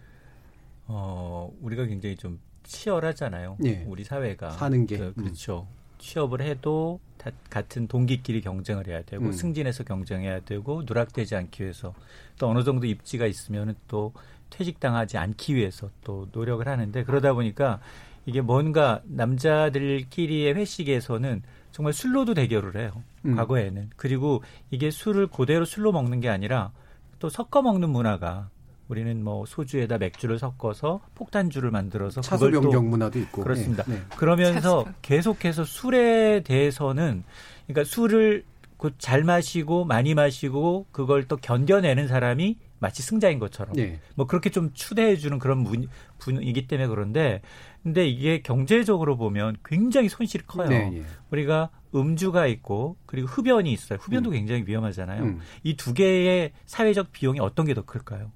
[0.88, 3.58] 어, 우리가 굉장히 좀 치열하잖아요.
[3.66, 3.84] 예.
[3.88, 4.52] 우리 사회가.
[4.52, 4.98] 사는 게.
[4.98, 5.68] 그, 그렇죠.
[5.98, 9.32] 취업을 해도 다 같은 동기끼리 경쟁을 해야 되고 음.
[9.32, 11.94] 승진해서 경쟁해야 되고 누락되지 않기 위해서
[12.38, 14.14] 또 어느 정도 입지가 있으면 또
[14.50, 17.80] 퇴직당하지 않기 위해서 또 노력을 하는데 그러다 보니까
[18.26, 23.04] 이게 뭔가 남자들끼리의 회식에서는 정말 술로도 대결을 해요.
[23.26, 23.36] 음.
[23.36, 23.90] 과거에는.
[23.96, 26.72] 그리고 이게 술을 그대로 술로 먹는 게 아니라
[27.20, 28.50] 또 섞어 먹는 문화가
[28.88, 33.44] 우리는 뭐 소주에다 맥주를 섞어서 폭탄주를 만들어서 또 변경 문화도 있고.
[33.44, 33.84] 그렇습니다.
[33.88, 34.02] 네, 네.
[34.16, 37.24] 그러면서 계속해서 술에 대해서는
[37.68, 38.44] 그러니까 술을
[38.78, 44.00] 그잘 마시고 많이 마시고 그걸 또 견뎌내는 사람이 마치 승자인 것처럼 네.
[44.16, 45.88] 뭐 그렇게 좀 추대해 주는 그런 분,
[46.20, 47.42] 분이기 때문에 그런데
[47.84, 50.68] 근데 이게 경제적으로 보면 굉장히 손실이 커요.
[50.70, 51.04] 네, 예.
[51.32, 53.98] 우리가 음주가 있고 그리고 흡연이 있어요.
[54.02, 54.34] 흡연도 음.
[54.34, 55.24] 굉장히 위험하잖아요.
[55.24, 55.40] 음.
[55.64, 58.32] 이두 개의 사회적 비용이 어떤 게 더 클까요?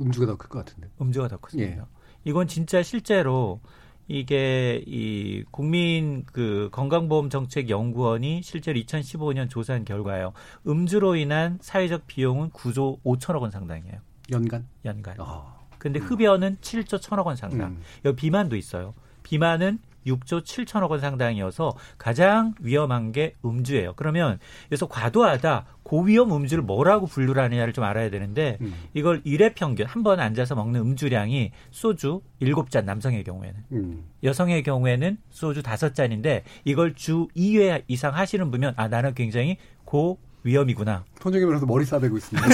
[0.00, 0.88] 음주가 더 클 것 같은데.
[1.00, 1.82] 음주가 더 크습니다.
[1.82, 1.86] 예.
[2.24, 3.60] 이건 진짜 실제로
[4.08, 10.32] 이게 이 국민 그 건강보험 정책 연구원이 실제로 2015년 조사한 결과예요.
[10.66, 13.98] 음주로 인한 사회적 비용은 9조 5천억 원 상당이에요.
[14.30, 14.66] 연간?
[14.84, 15.16] 연간.
[15.18, 15.56] 아.
[15.78, 17.72] 근데 흡연은 7조 1천억 원 상당.
[17.72, 17.82] 음.
[18.04, 18.94] 여기 비만도 있어요.
[19.22, 23.94] 비만은 6조 7천억 원 상당이어서 가장 위험한 게 음주예요.
[23.96, 24.38] 그러면
[24.72, 28.74] 여기서 과도하다 고위험 음주를 뭐라고 분류를 하느냐를 좀 알아야 되는데 음.
[28.94, 34.04] 이걸 일회 평균 한 번 앉아서 먹는 음주량이 소주 7잔 남성의 경우에는 음.
[34.22, 41.04] 여성의 경우에는 소주 5잔인데 이걸 주 2회 이상 하시는 분면 아 나는 굉장히 고 위험이구나.
[41.30, 42.48] 손정임으로서 머리 싸대고 있습니다.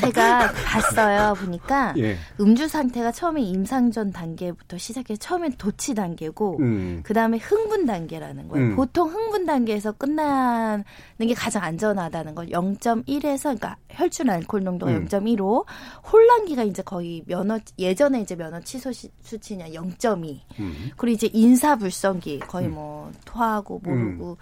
[0.00, 1.34] 제가 봤어요.
[1.34, 2.16] 보니까 예.
[2.40, 7.00] 음주 상태가 처음에 임상전 단계부터 시작해서 처음엔 도치 단계고 음.
[7.04, 8.66] 그 다음에 흥분 단계라는 거예요.
[8.68, 8.76] 음.
[8.76, 10.84] 보통 흥분 단계에서 끝나는
[11.20, 15.06] 게 가장 안전하다는 걸 0.1에서 그러니까 혈중 알코올 농도가 음.
[15.08, 15.64] 0.15,
[16.12, 20.38] 혼란기가 이제 거의 면허 예전에 이제 면허 취소 시- 수치냐 0.2.
[20.60, 20.90] 음.
[20.96, 24.38] 그리고 이제 인사불성기 거의 뭐 토하고 모르고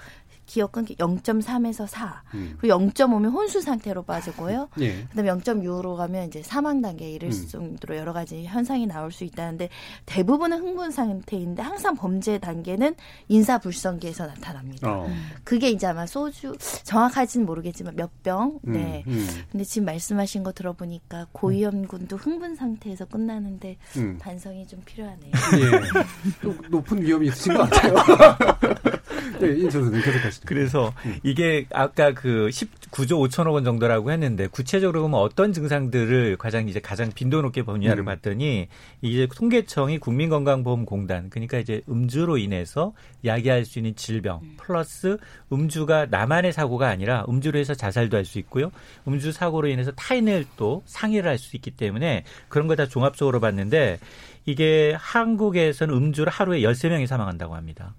[0.46, 2.22] 기억 끊기 0.3 에서 4.
[2.34, 2.56] 음.
[2.58, 4.68] 그리고 0.5면 혼수 상태로 빠지고요.
[4.80, 5.04] 예.
[5.10, 7.48] 그다음에 0.6로 가면 이제 사망 단계에 이를 음.
[7.48, 9.68] 정도로 여러 가지 현상이 나올 수 있다는데
[10.06, 12.94] 대부분은 흥분 상태인데 항상 범죄 단계는
[13.28, 14.90] 인사 불성기에서 나타납니다.
[14.90, 15.08] 어.
[15.44, 16.54] 그게 이제 아마 소주
[16.84, 18.58] 정확하지는 모르겠지만 몇 병.
[18.66, 19.04] 음, 네.
[19.06, 19.26] 음.
[19.50, 24.18] 근데 지금 말씀하신 거 들어보니까 고위험군도 흥분 상태에서 끝나는데 음.
[24.18, 25.32] 반성이 좀 필요하네요.
[25.58, 26.40] 예.
[26.42, 27.94] 또 높은 위험이 있으신 것 같아요.
[29.40, 30.42] 네, 인철 선생님 계속하시죠.
[30.46, 31.18] 그래서 음.
[31.44, 37.10] 이게 아까 그 19조 5천억 원 정도라고 했는데 구체적으로 보면 어떤 증상들을 가장 이제 가장
[37.12, 38.04] 빈도 높게 분야를 음.
[38.06, 38.68] 봤더니
[39.02, 45.18] 이제 통계청이 국민건강보험공단 그러니까 이제 음주로 인해서 야기할 수 있는 질병 플러스
[45.52, 48.70] 음주가 나만의 사고가 아니라 음주로 해서 자살도 할 수 있고요.
[49.06, 53.98] 음주 사고로 인해서 타인을 또 상해를 할 수 있기 때문에 그런 거 다 종합적으로 봤는데
[54.46, 57.94] 이게 한국에서는 음주로 하루에 13명이 사망한다고 합니다.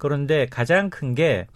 [0.00, 1.46] 그런데 가장 큰 게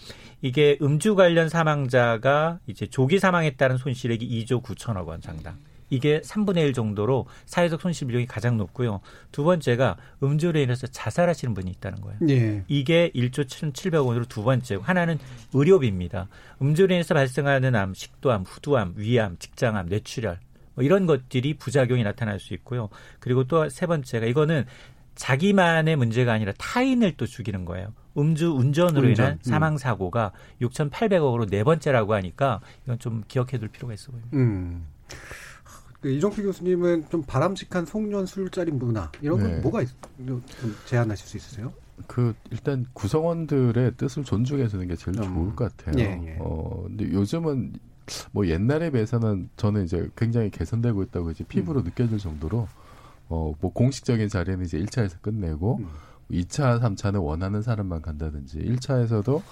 [0.43, 5.57] 이게 음주 관련 사망자가 이제 조기 사망에 따른 손실액이 2조 9천억 원 상당.
[5.91, 9.01] 이게 3분의 1 정도로 사회적 손실 비용이 가장 높고요.
[9.33, 12.19] 두 번째가 음주로 인해서 자살하시는 분이 있다는 거예요.
[12.29, 12.65] 예.
[12.69, 15.19] 이게 1조 7,700원으로 두 번째고 하나는
[15.53, 16.29] 의료비입니다.
[16.61, 20.41] 음주로 인해서 발생하는 암, 식도암, 후두암, 위암, 직장암, 뇌출혈
[20.75, 22.89] 뭐 이런 것들이 부작용이 나타날 수 있고요.
[23.21, 24.65] 그리고 또 세 번째가 이거는
[25.15, 27.93] 자기만의 문제가 아니라 타인을 또 죽이는 거예요.
[28.17, 29.39] 음주 운전으로 운전, 인한 음.
[29.43, 34.37] 사망 사고가 6,800억으로 네 번째라고 하니까 이건 좀 기억해둘 필요가 있어 보입니다.
[34.37, 34.87] 음.
[36.01, 39.61] 그 이종필 교수님은 좀 바람직한 송년 술자리 문화 이런 건 네.
[39.61, 39.89] 뭐가 있,
[40.27, 40.43] 좀
[40.85, 41.73] 제안하실 수 있으세요?
[42.07, 45.35] 그 일단 구성원들의 뜻을 존중해 주는 게 제일 음.
[45.35, 45.95] 좋을 것 같아요.
[45.99, 46.37] 예, 예.
[46.41, 47.75] 어 근데 요즘은
[48.33, 51.85] 뭐 옛날에 비해서는 저는 이제 굉장히 개선되고 있다고 이제 피부로 음.
[51.85, 52.69] 느껴질 정도로
[53.29, 55.89] 어 뭐 공식적인 자리는 이제 1차에서 끝내고 음.
[56.31, 59.43] 2차, 3차는 원하는 사람만 간다든지 1차에서도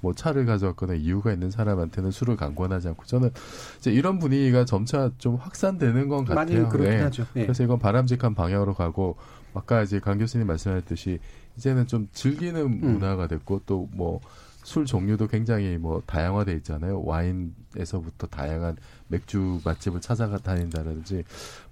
[0.00, 3.30] 뭐 차를 가져왔거나 이유가 있는 사람한테는 술을 강권하지 않고 저는
[3.78, 6.34] 이제 이런 분위기가 점차 좀 확산되는 건 같아요.
[6.34, 7.02] 많이 그렇긴 네.
[7.02, 7.24] 하죠.
[7.34, 7.42] 네.
[7.42, 9.16] 그래서 이건 바람직한 방향으로 가고
[9.54, 11.20] 아까 이제 강 교수님 말씀하셨듯이
[11.56, 12.80] 이제는 좀 즐기는 음.
[12.80, 14.20] 문화가 됐고 또뭐
[14.62, 17.02] 술 종류도 굉장히 뭐 다양화돼 있잖아요.
[17.02, 18.76] 와인에서부터 다양한
[19.08, 21.24] 맥주 맛집을 찾아가 다닌다든지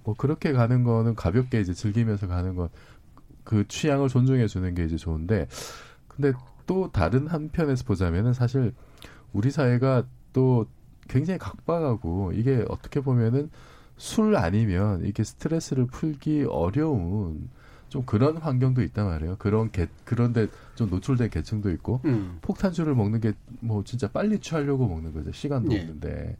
[0.03, 2.69] 뭐 그렇게 가는 거는 가볍게 이제 즐기면서 가는 건
[3.43, 5.47] 그 취향을 존중해 주는 게 이제 좋은데
[6.07, 6.33] 근데
[6.67, 8.73] 또 다른 한편에서 보자면은 사실
[9.33, 10.67] 우리 사회가 또
[11.09, 13.49] 굉장히 각박하고 이게 어떻게 보면은
[13.97, 17.49] 술 아니면 이렇게 스트레스를 풀기 어려운
[17.91, 19.35] 좀 그런 환경도 있단 말이에요.
[19.37, 22.37] 그런 개, 그런데 좀 노출된 계층도 있고 음.
[22.41, 25.31] 폭탄주를 먹는 게 뭐 진짜 빨리 취하려고 먹는 거죠.
[25.33, 25.81] 시간도 예.
[25.81, 26.37] 없는데.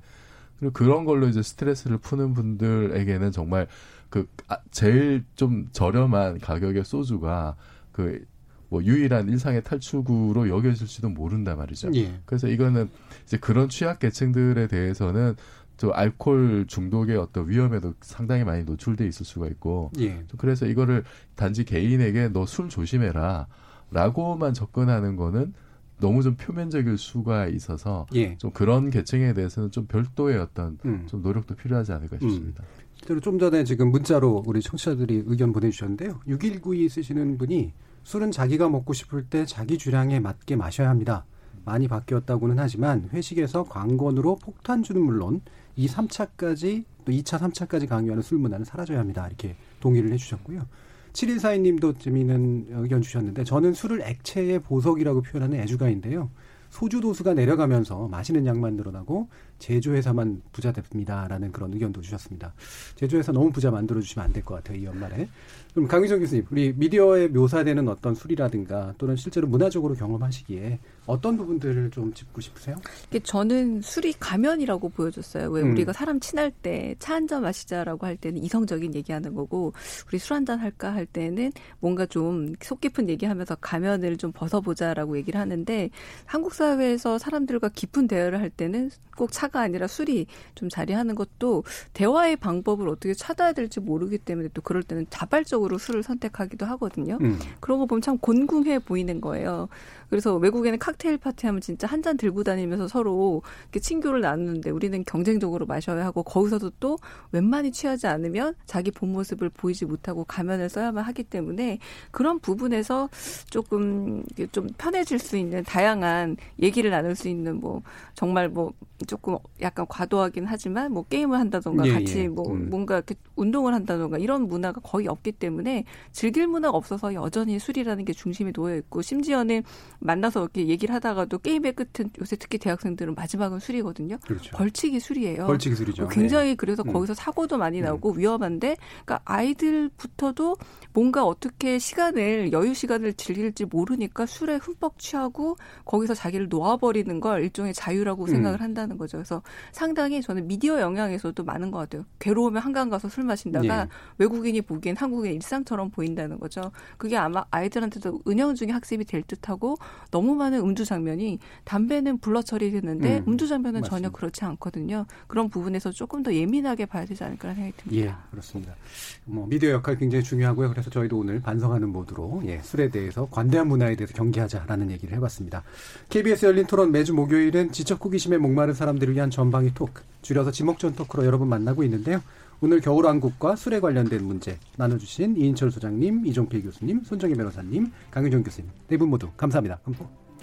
[0.59, 3.67] 그리고 그런 걸로 이제 스트레스를 푸는 분들에게는 정말
[4.09, 7.55] 그 아, 제일 좀 저렴한 가격의 소주가
[7.91, 8.25] 그
[8.71, 11.91] 뭐 유일한 일상의 탈출구로 여겨질지도 모른다 말이죠.
[11.93, 12.21] 예.
[12.25, 12.89] 그래서 이거는
[13.25, 15.35] 이제 그런 취약 계층들에 대해서는
[15.81, 20.23] 저 알코올 중독의 어떤 위험에도 상당히 많이 노출돼 있을 수가 있고 예.
[20.37, 21.03] 그래서 이거를
[21.35, 23.47] 단지 개인에게 너 술 조심해라
[23.89, 25.55] 라고만 접근하는 거는
[25.99, 28.37] 너무 좀 표면적일 수가 있어서 예.
[28.37, 31.07] 좀 그런 계층에 대해서는 좀 별도의 어떤 음.
[31.07, 32.61] 좀 노력도 필요하지 않을까 싶습니다.
[32.61, 32.83] 음.
[32.93, 36.19] 실제로 좀 전에 지금 문자로 우리 청취자들이 의견 보내주셨는데요.
[36.27, 37.73] 6192 쓰시는 분이
[38.03, 41.25] 술은 자기가 먹고 싶을 때 자기 주량에 맞게 마셔야 합니다.
[41.65, 45.41] 많이 바뀌었다고는 하지만 회식에서 관건으로 폭탄주는 물론
[45.75, 49.25] 2, 3차까지 또 2차, 3차까지 강요하는 술 문화는 사라져야 합니다.
[49.27, 50.65] 이렇게 동의를 해주셨고요.
[51.13, 56.29] 7142님도 재미있는 의견 주셨는데 저는 술을 액체의 보석이라고 표현하는 애주가인데요.
[56.69, 59.27] 소주 도수가 내려가면서 마시는 양만 늘어나고
[59.61, 62.53] 제조회사만 부자 됩니다라는 그런 의견도 주셨습니다.
[62.95, 65.29] 제조회사 너무 부자 만들어 주시면 안 될 것 같아요 이 연말에.
[65.73, 72.13] 그럼 강희정 교수님, 우리 미디어에 묘사되는 어떤 술이라든가 또는 실제로 문화적으로 경험하시기에 어떤 부분들을 좀
[72.13, 72.75] 짚고 싶으세요?
[73.23, 75.49] 저는 술이 가면이라고 보여줬어요.
[75.49, 75.71] 왜 음.
[75.71, 79.73] 우리가 사람 친할 때 차 한 잔 마시자라고 할 때는 이성적인 얘기하는 거고
[80.09, 85.17] 우리 술 한 잔 할까 할 때는 뭔가 좀 속 깊은 얘기하면서 가면을 좀 벗어보자라고
[85.17, 85.89] 얘기를 하는데
[86.25, 92.37] 한국 사회에서 사람들과 깊은 대화를 할 때는 꼭 차가 아니라 술이 좀 자리하는 것도 대화의
[92.37, 97.17] 방법을 어떻게 찾아야 될지 모르기 때문에 또 그럴 때는 자발적으로 술을 선택하기도 하거든요.
[97.21, 97.37] 음.
[97.59, 99.69] 그런 거 보면 참 곤궁해 보이는 거예요.
[100.09, 105.03] 그래서 외국에는 칵테일 파티 하면 진짜 한 잔 들고 다니면서 서로 이렇게 친교를 나누는데 우리는
[105.03, 106.97] 경쟁적으로 마셔야 하고 거기서도 또
[107.31, 111.77] 웬만히 취하지 않으면 자기 본 모습을 보이지 못하고 가면을 써야만 하기 때문에
[112.09, 113.07] 그런 부분에서
[113.51, 117.83] 조금 좀 편해질 수 있는 다양한 얘기를 나눌 수 있는 뭐
[118.15, 118.73] 정말 뭐
[119.05, 122.27] 조금 약간 과도하긴 하지만 뭐 게임을 한다던가 예, 같이 예.
[122.27, 122.69] 뭐 음.
[122.69, 128.13] 뭔가 이렇게 운동을 한다던가 이런 문화가 거의 없기 때문에 즐길 문화가 없어서 여전히 술이라는 게
[128.13, 129.63] 중심에 놓여 있고 심지어는
[129.99, 134.17] 만나서 이렇게 얘기를 하다가도 게임의 끝은 요새 특히 대학생들은 마지막은 술이거든요.
[134.25, 134.55] 그렇죠.
[134.57, 135.47] 벌칙이 술이에요.
[135.47, 136.07] 벌칙이 술이죠.
[136.09, 136.55] 굉장히 네.
[136.55, 136.91] 그래서 음.
[136.93, 137.85] 거기서 사고도 많이 음.
[137.85, 138.19] 나오고 음.
[138.19, 140.57] 위험한데 그러니까 아이들부터도
[140.93, 147.73] 뭔가 어떻게 시간을 여유 시간을 즐길지 모르니까 술에 흠뻑 취하고 거기서 자기를 놓아버리는 걸 일종의
[147.73, 148.27] 자유라고 음.
[148.27, 149.17] 생각을 한다는 거죠.
[149.31, 152.03] 그래서 상당히 저는 미디어 영향에서도 많은 것 같아요.
[152.19, 153.87] 괴로우면 한강 가서 술 마신다가 예.
[154.17, 156.71] 외국인이 보기엔 한국의 일상처럼 보인다는 거죠.
[156.97, 159.77] 그게 아마 아이들한테도 은연중에 학습이 될 듯하고
[160.09, 163.95] 너무 많은 음주 장면이 담배는 불러 처리됐는데 음, 주 장면은 맞습니다.
[163.95, 165.05] 전혀 그렇지 않거든요.
[165.27, 168.05] 그런 부분에서 조금 더 예민하게 봐야 되지 않을까 생각이 듭니다.
[168.05, 168.75] 예, 그렇습니다.
[169.23, 170.69] 뭐 미디어 역할 굉장히 중요하고요.
[170.69, 175.63] 그래서 저희도 오늘 반성하는 모드로 예, 술에 대해서 관대한 문화에 대해서 경계하자라는 얘기를 해봤습니다.
[176.09, 181.25] KBS 열린 토론 매주 목요일은 지적 호기심에 목마른 사람들을 위한 전방위 토크, 줄여서 지목전 토크로
[181.25, 182.21] 여러분 만나고 있는데요.
[182.61, 188.97] 오늘 겨울왕국과 술에 관련된 문제 나눠주신 이인철 소장님, 이종필 교수님, 손정희 변호사님, 강유정 교수님 네
[188.97, 189.79] 분 모두 감사합니다.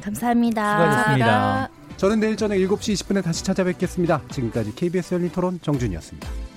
[0.03, 0.79] 감사합니다.
[0.79, 1.71] 수고하셨습니다.
[1.97, 4.23] 저는 내일 저녁 7시 20분에 다시 찾아뵙겠습니다.
[4.31, 6.48] 지금까지 KBS 열린 토론 정준이었습니다.